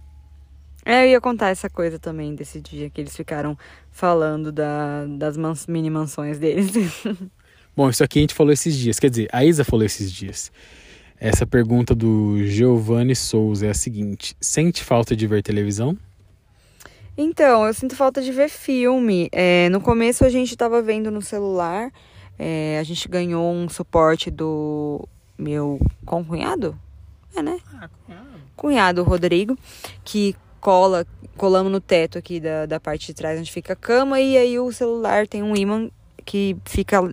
É, 0.84 1.06
eu 1.06 1.12
ia 1.12 1.22
contar 1.22 1.50
essa 1.50 1.70
coisa 1.70 2.00
também 2.00 2.34
desse 2.34 2.60
dia 2.60 2.90
que 2.90 3.00
eles 3.00 3.16
ficaram 3.16 3.56
falando 3.92 4.52
da, 4.52 5.06
das 5.06 5.38
mans, 5.38 5.68
mini 5.68 5.90
mansões 5.90 6.40
deles. 6.40 6.72
Bom, 7.76 7.90
isso 7.90 8.04
aqui 8.04 8.20
a 8.20 8.22
gente 8.22 8.34
falou 8.34 8.52
esses 8.52 8.76
dias, 8.76 9.00
quer 9.00 9.10
dizer, 9.10 9.30
a 9.32 9.46
Isa 9.46 9.64
falou 9.64 9.86
esses 9.86 10.12
dias. 10.12 10.52
Essa 11.20 11.46
pergunta 11.46 11.94
do 11.94 12.44
Giovanni 12.48 13.16
Souza 13.16 13.68
é 13.68 13.70
a 13.70 13.76
seguinte: 13.76 14.36
sente 14.42 14.84
falta 14.84 15.16
de 15.16 15.28
ver 15.28 15.44
televisão? 15.44 15.96
Então, 17.22 17.68
eu 17.68 17.74
sinto 17.74 17.96
falta 17.96 18.20
de 18.20 18.32
ver 18.32 18.50
filme. 18.50 19.30
É, 19.32 19.70
no 19.70 19.80
começo 19.80 20.26
a 20.26 20.30
gente 20.30 20.50
estava 20.52 20.82
vendo 20.82 21.12
no 21.12 21.22
celular, 21.22 21.92
é, 22.38 22.80
a 22.80 22.84
gente 22.84 23.08
ganhou 23.08 23.54
um 23.54 23.70
suporte 23.70 24.32
do 24.32 25.08
meu 25.38 25.80
concunhado? 26.04 26.76
É, 27.36 27.44
né? 27.44 27.60
Ah, 27.76 27.88
cunhado. 27.88 28.28
Cunhado 28.56 29.04
Rodrigo, 29.04 29.56
que 30.04 30.36
cola, 30.60 31.06
colamos 31.38 31.72
no 31.72 31.80
teto 31.80 32.18
aqui 32.18 32.40
da, 32.40 32.66
da 32.66 32.80
parte 32.80 33.06
de 33.08 33.14
trás 33.14 33.40
onde 33.40 33.52
fica 33.52 33.74
a 33.74 33.76
cama 33.76 34.20
e 34.20 34.36
aí 34.36 34.58
o 34.58 34.72
celular 34.72 35.28
tem 35.28 35.44
um 35.44 35.56
imã 35.56 35.92
que 36.26 36.58
fica 36.66 37.08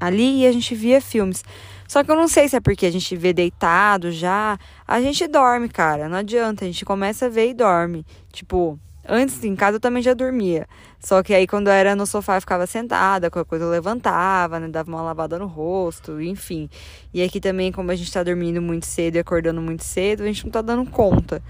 ali 0.00 0.40
e 0.40 0.46
a 0.46 0.50
gente 0.50 0.74
via 0.74 1.00
filmes. 1.00 1.44
Só 1.86 2.02
que 2.02 2.10
eu 2.10 2.16
não 2.16 2.26
sei 2.26 2.48
se 2.48 2.56
é 2.56 2.60
porque 2.60 2.86
a 2.86 2.90
gente 2.90 3.14
vê 3.14 3.32
deitado 3.32 4.10
já, 4.10 4.58
a 4.88 5.00
gente 5.00 5.24
dorme, 5.28 5.68
cara, 5.68 6.08
não 6.08 6.18
adianta, 6.18 6.64
a 6.64 6.66
gente 6.66 6.84
começa 6.84 7.26
a 7.26 7.28
ver 7.28 7.50
e 7.50 7.54
dorme. 7.54 8.04
Tipo, 8.32 8.76
antes 9.08 9.42
em 9.44 9.54
casa 9.56 9.76
eu 9.76 9.80
também 9.80 10.02
já 10.02 10.14
dormia. 10.14 10.66
Só 10.98 11.22
que 11.22 11.34
aí 11.34 11.46
quando 11.46 11.68
eu 11.68 11.72
era 11.72 11.96
no 11.96 12.06
sofá 12.06 12.36
eu 12.36 12.40
ficava 12.40 12.66
sentada, 12.66 13.30
qualquer 13.30 13.48
coisa 13.48 13.64
eu 13.64 13.70
levantava, 13.70 14.60
né, 14.60 14.68
dava 14.68 14.90
uma 14.90 15.02
lavada 15.02 15.38
no 15.38 15.46
rosto, 15.46 16.20
enfim. 16.20 16.68
E 17.12 17.22
aqui 17.22 17.40
também, 17.40 17.72
como 17.72 17.90
a 17.90 17.94
gente 17.94 18.12
tá 18.12 18.22
dormindo 18.22 18.62
muito 18.62 18.86
cedo 18.86 19.16
e 19.16 19.18
acordando 19.18 19.60
muito 19.60 19.84
cedo, 19.84 20.22
a 20.22 20.26
gente 20.26 20.44
não 20.44 20.52
tá 20.52 20.62
dando 20.62 20.88
conta. 20.90 21.42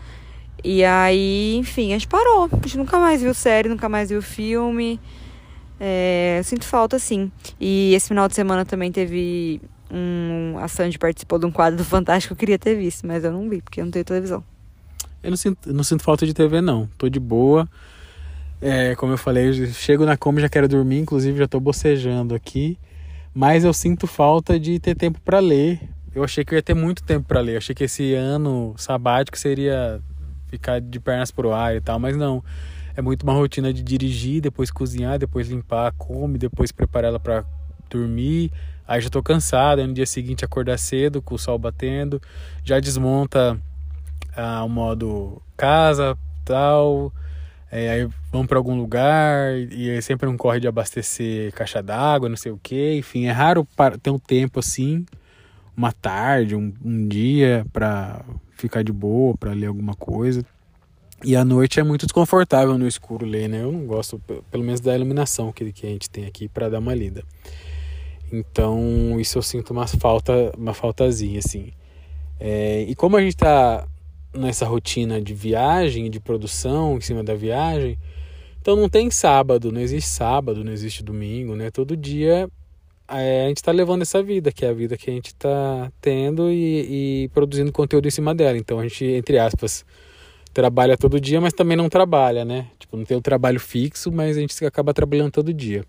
E 0.64 0.84
aí, 0.84 1.56
enfim, 1.56 1.92
a 1.92 1.98
gente 1.98 2.08
parou. 2.08 2.48
A 2.52 2.56
gente 2.56 2.78
nunca 2.78 2.98
mais 2.98 3.20
viu 3.20 3.34
série, 3.34 3.68
nunca 3.68 3.88
mais 3.88 4.10
viu 4.10 4.22
filme. 4.22 5.00
É, 5.80 6.36
eu 6.38 6.44
sinto 6.44 6.64
falta, 6.64 6.98
sim. 6.98 7.32
E 7.60 7.92
esse 7.94 8.08
final 8.08 8.28
de 8.28 8.34
semana 8.34 8.64
também 8.64 8.92
teve 8.92 9.60
um. 9.90 10.56
A 10.58 10.68
Sandy 10.68 10.98
participou 10.98 11.38
de 11.38 11.46
um 11.46 11.50
quadro 11.50 11.76
do 11.76 11.84
Fantástico 11.84 12.34
eu 12.34 12.36
queria 12.38 12.58
ter 12.58 12.76
visto, 12.76 13.06
mas 13.06 13.24
eu 13.24 13.32
não 13.32 13.48
vi, 13.48 13.60
porque 13.60 13.80
eu 13.80 13.84
não 13.84 13.92
tenho 13.92 14.04
televisão. 14.04 14.44
Eu 15.22 15.30
não 15.30 15.36
sinto, 15.36 15.72
não 15.72 15.84
sinto 15.84 16.02
falta 16.02 16.26
de 16.26 16.34
TV, 16.34 16.60
não. 16.60 16.88
Tô 16.98 17.08
de 17.08 17.20
boa. 17.20 17.68
É, 18.60 18.94
como 18.96 19.12
eu 19.12 19.18
falei, 19.18 19.48
eu 19.48 19.66
chego 19.68 20.04
na 20.04 20.16
cama 20.16 20.40
já 20.40 20.48
quero 20.48 20.68
dormir, 20.68 20.98
inclusive 20.98 21.38
já 21.38 21.48
tô 21.48 21.60
bocejando 21.60 22.34
aqui. 22.34 22.78
Mas 23.34 23.64
eu 23.64 23.72
sinto 23.72 24.06
falta 24.06 24.58
de 24.58 24.78
ter 24.78 24.94
tempo 24.94 25.20
para 25.20 25.38
ler. 25.38 25.80
Eu 26.14 26.22
achei 26.22 26.44
que 26.44 26.54
eu 26.54 26.56
ia 26.56 26.62
ter 26.62 26.74
muito 26.74 27.02
tempo 27.02 27.26
para 27.26 27.40
ler. 27.40 27.52
Eu 27.54 27.58
achei 27.58 27.74
que 27.74 27.84
esse 27.84 28.14
ano 28.14 28.74
sabático 28.76 29.38
seria 29.38 30.00
ficar 30.48 30.80
de 30.80 31.00
pernas 31.00 31.30
pro 31.30 31.52
ar 31.52 31.74
e 31.74 31.80
tal, 31.80 31.98
mas 31.98 32.16
não. 32.16 32.44
É 32.94 33.00
muito 33.00 33.22
uma 33.22 33.32
rotina 33.32 33.72
de 33.72 33.82
dirigir, 33.82 34.42
depois 34.42 34.70
cozinhar, 34.70 35.18
depois 35.18 35.48
limpar, 35.48 35.92
come, 35.96 36.36
depois 36.36 36.70
preparar 36.70 37.08
ela 37.08 37.20
para 37.20 37.44
dormir. 37.88 38.52
Aí 38.86 39.00
já 39.00 39.08
tô 39.08 39.22
cansado, 39.22 39.80
aí 39.80 39.86
no 39.86 39.94
dia 39.94 40.04
seguinte 40.04 40.44
acordar 40.44 40.78
cedo 40.78 41.22
com 41.22 41.36
o 41.36 41.38
sol 41.38 41.58
batendo, 41.58 42.20
já 42.62 42.78
desmonta 42.78 43.58
ah, 44.36 44.64
o 44.64 44.68
modo 44.68 45.42
casa, 45.56 46.16
tal. 46.44 47.12
É, 47.70 47.90
aí 47.90 48.08
vamos 48.30 48.48
para 48.48 48.58
algum 48.58 48.76
lugar 48.76 49.56
e 49.70 49.88
é 49.88 50.00
sempre 50.00 50.28
um 50.28 50.36
corre 50.36 50.60
de 50.60 50.68
abastecer 50.68 51.52
caixa 51.54 51.82
d'água, 51.82 52.28
não 52.28 52.36
sei 52.36 52.52
o 52.52 52.60
que. 52.62 52.96
Enfim, 52.96 53.26
é 53.26 53.30
raro 53.30 53.66
ter 54.02 54.10
um 54.10 54.18
tempo 54.18 54.60
assim, 54.60 55.06
uma 55.76 55.90
tarde, 55.90 56.54
um, 56.54 56.72
um 56.84 57.08
dia 57.08 57.64
para 57.72 58.22
ficar 58.52 58.82
de 58.82 58.92
boa 58.92 59.36
para 59.36 59.52
ler 59.52 59.66
alguma 59.66 59.94
coisa. 59.94 60.44
E 61.24 61.36
à 61.36 61.44
noite 61.44 61.78
é 61.78 61.82
muito 61.82 62.04
desconfortável 62.04 62.76
no 62.76 62.86
escuro 62.86 63.24
ler, 63.24 63.48
né? 63.48 63.62
Eu 63.62 63.70
não 63.70 63.86
gosto, 63.86 64.20
pelo 64.50 64.64
menos, 64.64 64.80
da 64.80 64.94
iluminação 64.94 65.52
que, 65.52 65.72
que 65.72 65.86
a 65.86 65.88
gente 65.88 66.10
tem 66.10 66.26
aqui 66.26 66.48
para 66.48 66.68
dar 66.68 66.80
uma 66.80 66.94
lida. 66.94 67.22
Então, 68.32 69.20
isso 69.20 69.38
eu 69.38 69.42
sinto 69.42 69.70
uma 69.70 69.86
falta, 69.86 70.52
uma 70.58 70.74
faltazinha, 70.74 71.38
assim. 71.38 71.72
É, 72.40 72.82
e 72.82 72.94
como 72.96 73.16
a 73.16 73.20
gente 73.20 73.34
está 73.34 73.86
nessa 74.34 74.66
rotina 74.66 75.20
de 75.20 75.34
viagem, 75.34 76.10
de 76.10 76.20
produção 76.20 76.96
em 76.96 77.00
cima 77.00 77.22
da 77.22 77.34
viagem, 77.34 77.98
então 78.60 78.76
não 78.76 78.88
tem 78.88 79.10
sábado, 79.10 79.72
não 79.72 79.80
existe 79.80 80.08
sábado, 80.08 80.62
não 80.62 80.72
existe 80.72 81.02
domingo, 81.02 81.56
né? 81.56 81.70
Todo 81.70 81.96
dia 81.96 82.48
é, 83.08 83.44
a 83.44 83.48
gente 83.48 83.56
está 83.56 83.72
levando 83.72 84.02
essa 84.02 84.22
vida, 84.22 84.52
que 84.52 84.64
é 84.64 84.68
a 84.68 84.72
vida 84.72 84.96
que 84.96 85.10
a 85.10 85.12
gente 85.12 85.26
está 85.28 85.90
tendo 86.00 86.50
e, 86.50 87.24
e, 87.24 87.28
produzindo 87.30 87.72
conteúdo 87.72 88.06
em 88.06 88.10
cima 88.10 88.34
dela. 88.34 88.56
Então 88.56 88.78
a 88.78 88.84
gente, 88.84 89.04
entre 89.04 89.38
aspas, 89.38 89.84
trabalha 90.54 90.96
todo 90.96 91.20
dia, 91.20 91.40
mas 91.40 91.52
também 91.52 91.76
não 91.76 91.88
trabalha, 91.88 92.44
né? 92.44 92.68
Tipo, 92.78 92.96
não 92.96 93.04
tem 93.04 93.16
o 93.16 93.20
trabalho 93.20 93.60
fixo, 93.60 94.12
mas 94.12 94.36
a 94.36 94.40
gente 94.40 94.64
acaba 94.64 94.94
trabalhando 94.94 95.32
todo 95.32 95.52
dia. 95.52 95.84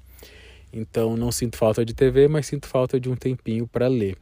Então 0.74 1.16
não 1.16 1.32
sinto 1.32 1.58
falta 1.58 1.86
de 1.86 1.94
TV, 1.94 2.28
mas 2.28 2.48
sinto 2.48 2.68
falta 2.68 3.00
de 3.00 3.10
um 3.10 3.16
tempinho 3.16 3.68
para 3.68 3.88
ler. 3.88 4.18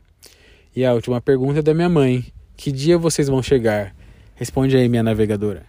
E 0.75 0.85
a 0.85 0.93
última 0.93 1.21
pergunta 1.21 1.59
é 1.59 1.61
da 1.61 1.73
minha 1.73 1.89
mãe, 1.89 2.25
Que 2.57 2.71
dia 2.71 2.97
vocês 2.97 3.27
vão 3.27 3.41
chegar? 3.41 3.95
Responde 4.41 4.75
aí, 4.75 4.89
minha 4.89 5.03
navegadora. 5.03 5.61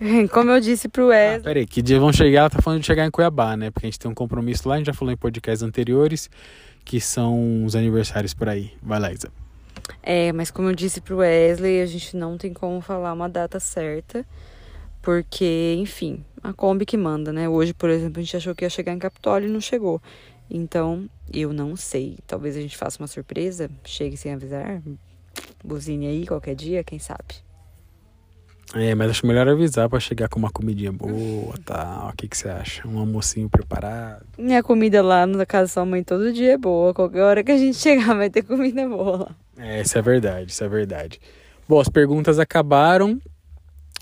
Como 0.34 0.50
eu 0.50 0.58
disse 0.58 0.88
pro 0.88 1.06
Wesley. 1.06 1.40
Ah, 1.40 1.44
peraí, 1.44 1.66
que 1.68 1.80
dia 1.80 2.00
vão 2.00 2.12
chegar? 2.12 2.40
Ela 2.40 2.50
tá 2.50 2.60
falando 2.60 2.80
de 2.80 2.86
chegar 2.86 3.06
em 3.06 3.12
Cuiabá, 3.12 3.56
né? 3.56 3.70
Porque 3.70 3.86
a 3.86 3.88
gente 3.88 4.00
tem 4.00 4.10
um 4.10 4.14
compromisso 4.14 4.68
lá, 4.68 4.74
a 4.74 4.78
gente 4.78 4.88
já 4.88 4.92
falou 4.92 5.14
em 5.14 5.16
podcasts 5.16 5.62
anteriores, 5.62 6.28
que 6.84 7.00
são 7.00 7.64
os 7.64 7.76
aniversários 7.76 8.34
por 8.34 8.48
aí. 8.48 8.72
Vai 8.82 8.98
lá, 8.98 9.12
Isa. 9.12 9.30
É, 10.02 10.32
mas 10.32 10.50
como 10.50 10.68
eu 10.68 10.74
disse 10.74 11.00
pro 11.00 11.18
Wesley, 11.18 11.80
a 11.80 11.86
gente 11.86 12.16
não 12.16 12.36
tem 12.36 12.52
como 12.52 12.80
falar 12.80 13.12
uma 13.12 13.28
data 13.28 13.60
certa, 13.60 14.26
porque, 15.00 15.76
enfim, 15.78 16.24
a 16.42 16.52
Kombi 16.52 16.84
que 16.84 16.96
manda, 16.96 17.32
né? 17.32 17.48
Hoje, 17.48 17.72
por 17.72 17.88
exemplo, 17.88 18.18
a 18.18 18.24
gente 18.24 18.36
achou 18.36 18.52
que 18.52 18.64
ia 18.64 18.68
chegar 18.68 18.92
em 18.92 18.98
Capitólio 18.98 19.48
e 19.48 19.52
não 19.52 19.60
chegou. 19.60 20.02
Então, 20.50 21.08
eu 21.32 21.52
não 21.52 21.76
sei. 21.76 22.18
Talvez 22.26 22.56
a 22.56 22.60
gente 22.60 22.76
faça 22.76 23.00
uma 23.00 23.06
surpresa, 23.06 23.70
chegue 23.84 24.16
sem 24.16 24.32
avisar, 24.32 24.82
buzine 25.64 26.06
aí 26.06 26.26
qualquer 26.26 26.54
dia, 26.54 26.84
quem 26.84 26.98
sabe. 26.98 27.48
É, 28.74 28.94
mas 28.94 29.10
acho 29.10 29.26
melhor 29.26 29.48
avisar 29.48 29.88
para 29.88 29.98
chegar 29.98 30.28
com 30.28 30.38
uma 30.38 30.50
comidinha 30.50 30.92
boa, 30.92 31.54
tal. 31.64 32.10
O 32.10 32.12
que, 32.12 32.28
que 32.28 32.36
você 32.36 32.50
acha? 32.50 32.86
Um 32.86 32.98
almocinho 32.98 33.48
preparado? 33.48 34.26
Minha 34.36 34.62
comida 34.62 35.02
lá 35.02 35.26
na 35.26 35.46
casa 35.46 35.64
da 35.64 35.68
sua 35.68 35.86
mãe 35.86 36.04
todo 36.04 36.32
dia 36.32 36.52
é 36.52 36.58
boa. 36.58 36.92
Qualquer 36.92 37.22
hora 37.22 37.42
que 37.42 37.50
a 37.50 37.56
gente 37.56 37.76
chegar 37.78 38.14
vai 38.14 38.28
ter 38.28 38.42
comida 38.42 38.86
boa 38.86 39.16
lá. 39.16 39.36
É, 39.56 39.80
isso 39.80 39.96
é 39.96 40.02
verdade, 40.02 40.50
isso 40.50 40.62
é 40.62 40.68
verdade. 40.68 41.18
Bom, 41.66 41.80
as 41.80 41.88
perguntas 41.88 42.38
acabaram. 42.38 43.18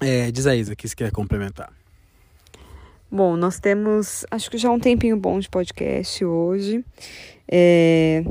É, 0.01 0.31
diz 0.33 0.47
a 0.47 0.55
Isa, 0.55 0.75
que 0.75 0.89
você 0.89 0.97
quer 0.97 1.13
complementar. 1.13 1.73
Bom, 3.11 3.37
nós 3.37 3.61
temos, 3.61 4.27
acho 4.31 4.51
que 4.51 4.59
já 4.59 4.69
um 4.69 4.81
tempinho 4.81 5.17
bom 5.17 5.39
de 5.39 5.49
podcast 5.49 6.25
hoje. 6.25 6.85
É, 7.49 8.25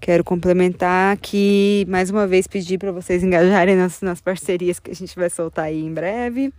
Quero 0.00 0.22
complementar 0.22 1.12
aqui, 1.12 1.84
mais 1.88 2.10
uma 2.10 2.26
vez, 2.26 2.46
pedir 2.46 2.78
para 2.78 2.92
vocês 2.92 3.22
engajarem 3.22 3.76
nas, 3.76 4.00
nas 4.02 4.20
parcerias 4.20 4.78
que 4.78 4.90
a 4.90 4.94
gente 4.94 5.14
vai 5.16 5.30
soltar 5.30 5.66
aí 5.66 5.82
em 5.82 5.92
breve. 5.92 6.52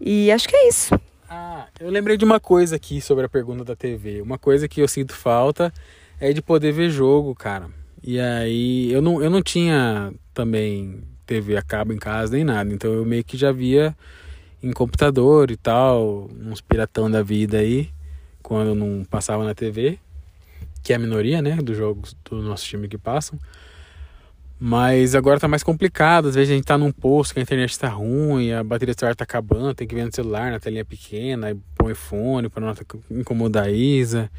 E 0.00 0.32
acho 0.32 0.48
que 0.48 0.56
é 0.56 0.68
isso. 0.68 0.98
Ah, 1.28 1.66
eu 1.78 1.90
lembrei 1.90 2.16
de 2.16 2.24
uma 2.24 2.40
coisa 2.40 2.76
aqui 2.76 3.00
sobre 3.00 3.24
a 3.24 3.28
pergunta 3.28 3.64
da 3.64 3.76
TV. 3.76 4.20
Uma 4.20 4.38
coisa 4.38 4.66
que 4.66 4.80
eu 4.80 4.88
sinto 4.88 5.14
falta 5.14 5.72
é 6.18 6.32
de 6.32 6.42
poder 6.42 6.72
ver 6.72 6.90
jogo, 6.90 7.34
cara. 7.34 7.68
E 8.02 8.18
aí, 8.18 8.90
eu 8.92 9.00
não, 9.00 9.22
eu 9.22 9.30
não 9.30 9.42
tinha 9.42 10.12
também 10.34 11.04
TV 11.26 11.56
a 11.56 11.62
cabo 11.62 11.92
em 11.92 11.98
casa 11.98 12.34
nem 12.34 12.44
nada. 12.44 12.72
Então 12.72 12.92
eu 12.92 13.04
meio 13.04 13.22
que 13.22 13.36
já 13.36 13.52
via 13.52 13.96
em 14.62 14.72
computador 14.72 15.50
e 15.50 15.56
tal, 15.56 16.28
uns 16.40 16.60
piratão 16.60 17.10
da 17.10 17.22
vida 17.22 17.58
aí, 17.58 17.90
quando 18.42 18.74
não 18.74 19.04
passava 19.04 19.44
na 19.44 19.54
TV 19.54 19.98
que 20.82 20.92
é 20.92 20.96
a 20.96 20.98
minoria, 20.98 21.40
né, 21.40 21.56
dos 21.56 21.76
jogos 21.76 22.16
do 22.24 22.42
nosso 22.42 22.64
time 22.64 22.88
que 22.88 22.98
passam. 22.98 23.38
Mas 24.64 25.16
agora 25.16 25.40
tá 25.40 25.48
mais 25.48 25.64
complicado. 25.64 26.28
Às 26.28 26.36
vezes 26.36 26.52
a 26.52 26.54
gente 26.54 26.64
tá 26.64 26.78
num 26.78 26.92
posto 26.92 27.34
que 27.34 27.40
a 27.40 27.42
internet 27.42 27.76
tá 27.76 27.88
ruim, 27.88 28.52
a 28.52 28.62
bateria 28.62 28.94
do 28.94 28.98
celular 28.98 29.16
tá 29.16 29.24
acabando, 29.24 29.74
tem 29.74 29.88
que 29.88 29.94
ver 29.94 30.04
no 30.04 30.14
celular, 30.14 30.52
na 30.52 30.60
telinha 30.60 30.84
pequena, 30.84 31.48
aí 31.48 31.56
põe 31.76 31.94
fone 31.94 32.48
para 32.48 32.64
não 32.64 32.74
incomodar 33.10 33.64
a 33.64 33.70
Isa. 33.70 34.30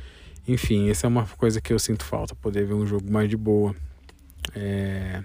Enfim, 0.47 0.89
essa 0.89 1.07
é 1.07 1.09
uma 1.09 1.25
coisa 1.25 1.59
que 1.59 1.73
eu 1.73 1.79
sinto 1.79 2.05
falta, 2.05 2.33
poder 2.35 2.65
ver 2.65 2.73
um 2.73 2.87
jogo 2.87 3.11
mais 3.11 3.29
de 3.29 3.35
boa. 3.35 3.75
É... 4.55 5.21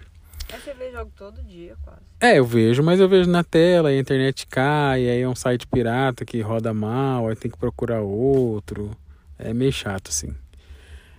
Você 0.50 0.74
vê 0.74 0.90
jogo 0.90 1.12
todo 1.14 1.42
dia, 1.44 1.76
quase. 1.82 2.00
É, 2.20 2.40
eu 2.40 2.44
vejo, 2.44 2.82
mas 2.82 2.98
eu 2.98 3.08
vejo 3.08 3.30
na 3.30 3.44
tela, 3.44 3.90
a 3.90 3.96
internet 3.96 4.48
cai, 4.48 5.08
aí 5.08 5.20
é 5.20 5.28
um 5.28 5.34
site 5.34 5.64
pirata 5.66 6.24
que 6.24 6.40
roda 6.40 6.74
mal, 6.74 7.28
aí 7.28 7.36
tem 7.36 7.50
que 7.50 7.58
procurar 7.58 8.00
outro. 8.00 8.90
É 9.38 9.54
meio 9.54 9.72
chato, 9.72 10.08
assim. 10.08 10.34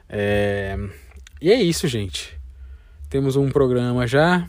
É... 0.10 0.78
E 1.42 1.52
é 1.52 1.62
isso, 1.62 1.88
gente. 1.88 2.38
Temos 3.10 3.36
um 3.36 3.50
programa 3.50 4.06
já. 4.06 4.48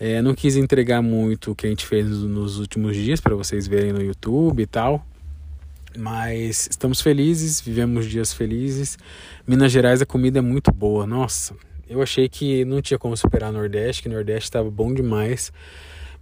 É, 0.00 0.22
não 0.22 0.34
quis 0.34 0.56
entregar 0.56 1.02
muito 1.02 1.50
o 1.50 1.54
que 1.54 1.66
a 1.66 1.70
gente 1.70 1.84
fez 1.84 2.06
nos 2.06 2.58
últimos 2.58 2.96
dias 2.96 3.20
para 3.20 3.34
vocês 3.34 3.66
verem 3.66 3.92
no 3.92 4.02
YouTube 4.02 4.62
e 4.62 4.66
tal. 4.66 5.04
Mas 5.96 6.68
estamos 6.70 7.00
felizes, 7.00 7.60
vivemos 7.60 8.06
dias 8.06 8.32
felizes. 8.32 8.96
Minas 9.46 9.72
Gerais 9.72 10.00
a 10.00 10.06
comida 10.06 10.38
é 10.38 10.42
muito 10.42 10.70
boa. 10.70 11.06
Nossa, 11.06 11.54
eu 11.88 12.00
achei 12.02 12.28
que 12.28 12.64
não 12.64 12.80
tinha 12.80 12.98
como 12.98 13.16
superar 13.16 13.52
Nordeste, 13.52 14.02
que 14.02 14.08
Nordeste 14.08 14.44
estava 14.44 14.70
bom 14.70 14.92
demais. 14.94 15.52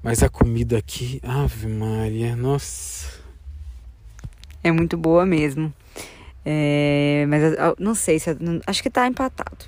Mas 0.02 0.22
a 0.22 0.28
comida 0.28 0.78
aqui, 0.78 1.20
Ave 1.22 1.66
Maria, 1.66 2.36
nossa. 2.36 3.08
É 4.62 4.70
muito 4.70 4.96
boa 4.96 5.26
mesmo. 5.26 5.72
É, 6.48 7.26
mas 7.28 7.42
não 7.76 7.92
sei 7.92 8.20
se. 8.20 8.30
Acho 8.64 8.80
que 8.80 8.88
tá 8.88 9.04
empatado. 9.08 9.66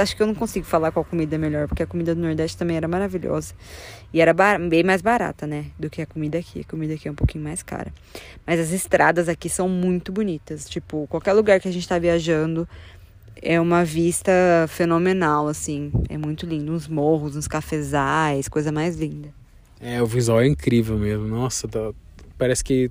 Acho 0.00 0.16
que 0.16 0.22
eu 0.22 0.26
não 0.28 0.34
consigo 0.36 0.64
falar 0.64 0.92
qual 0.92 1.04
comida 1.04 1.34
é 1.34 1.38
melhor, 1.38 1.66
porque 1.66 1.82
a 1.82 1.86
comida 1.86 2.14
do 2.14 2.20
Nordeste 2.20 2.56
também 2.56 2.76
era 2.76 2.86
maravilhosa. 2.86 3.52
E 4.12 4.20
era 4.20 4.32
bem 4.32 4.84
mais 4.84 5.02
barata, 5.02 5.44
né? 5.48 5.66
Do 5.76 5.90
que 5.90 6.00
a 6.00 6.06
comida 6.06 6.38
aqui. 6.38 6.60
A 6.60 6.64
comida 6.64 6.94
aqui 6.94 7.08
é 7.08 7.10
um 7.10 7.16
pouquinho 7.16 7.42
mais 7.42 7.64
cara. 7.64 7.92
Mas 8.46 8.60
as 8.60 8.70
estradas 8.70 9.28
aqui 9.28 9.48
são 9.48 9.68
muito 9.68 10.12
bonitas. 10.12 10.68
Tipo, 10.68 11.08
qualquer 11.08 11.32
lugar 11.32 11.58
que 11.58 11.66
a 11.66 11.72
gente 11.72 11.88
tá 11.88 11.98
viajando 11.98 12.68
é 13.42 13.60
uma 13.60 13.84
vista 13.84 14.32
fenomenal, 14.68 15.48
assim. 15.48 15.90
É 16.08 16.16
muito 16.16 16.46
lindo. 16.46 16.70
Uns 16.70 16.86
morros, 16.86 17.34
uns 17.34 17.48
cafezais, 17.48 18.46
coisa 18.46 18.70
mais 18.70 18.94
linda. 18.94 19.34
É, 19.80 20.00
o 20.00 20.06
visual 20.06 20.40
é 20.40 20.46
incrível 20.46 20.96
mesmo. 20.96 21.26
Nossa, 21.26 21.66
tá, 21.66 21.90
parece 22.38 22.62
que 22.62 22.88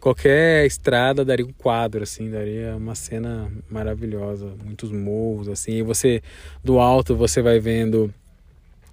qualquer 0.00 0.66
estrada 0.66 1.24
daria 1.24 1.44
um 1.44 1.52
quadro 1.52 2.02
assim 2.02 2.30
daria 2.30 2.76
uma 2.76 2.94
cena 2.94 3.50
maravilhosa 3.68 4.54
muitos 4.64 4.92
morros 4.92 5.48
assim 5.48 5.78
e 5.78 5.82
você 5.82 6.22
do 6.62 6.78
alto 6.78 7.16
você 7.16 7.42
vai 7.42 7.58
vendo 7.58 8.12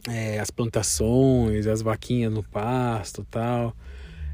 é, 0.09 0.39
as 0.39 0.49
plantações 0.49 1.67
as 1.67 1.81
vaquinhas 1.81 2.31
no 2.31 2.43
pasto 2.43 3.25
tal. 3.29 3.75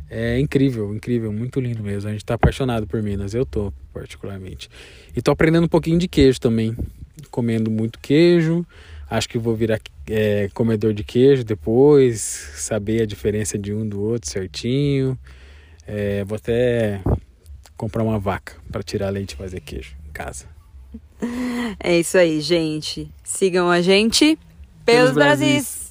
É 0.10 0.38
incrível 0.38 0.94
incrível 0.94 1.32
muito 1.32 1.60
lindo 1.62 1.82
mesmo. 1.82 2.10
A 2.10 2.12
gente 2.12 2.22
está 2.22 2.34
apaixonado 2.34 2.86
por 2.86 3.02
Minas 3.02 3.34
eu 3.34 3.46
tô 3.46 3.72
particularmente. 3.94 4.70
E 5.16 5.22
tô 5.22 5.32
aprendendo 5.32 5.66
um 5.66 5.70
pouquinho 5.70 5.98
de 5.98 6.08
queijo 6.08 6.40
também 6.40 6.76
comendo 7.30 7.72
muito 7.72 8.00
queijo. 8.00 8.66
Acho 9.10 9.30
que 9.30 9.38
vou 9.38 9.56
virar 9.56 9.80
é, 10.10 10.50
comedor 10.54 10.94
de 10.94 11.04
queijo 11.04 11.44
depois 11.44 12.20
saber 12.22 13.02
a 13.02 13.06
diferença 13.06 13.58
de 13.58 13.74
um 13.74 13.88
do 13.88 14.02
outro 14.02 14.30
certinho 14.30 15.18
é, 15.94 16.24
vou 16.24 16.38
até 16.38 17.02
comprar 17.76 18.02
uma 18.02 18.18
vaca 18.18 18.56
para 18.72 18.82
tirar 18.82 19.10
leite 19.10 19.34
e 19.34 19.36
fazer 19.36 19.60
queijo 19.60 19.94
em 20.08 20.12
casa. 20.12 20.46
É 21.80 22.00
isso 22.00 22.18
aí, 22.18 22.42
gente. 22.42 23.10
Sigam 23.24 23.70
a 23.70 23.80
gente 23.82 24.38
pelos, 24.84 25.12
pelos 25.12 25.12
Brasis. 25.14 25.48
Brasis. 25.48 25.91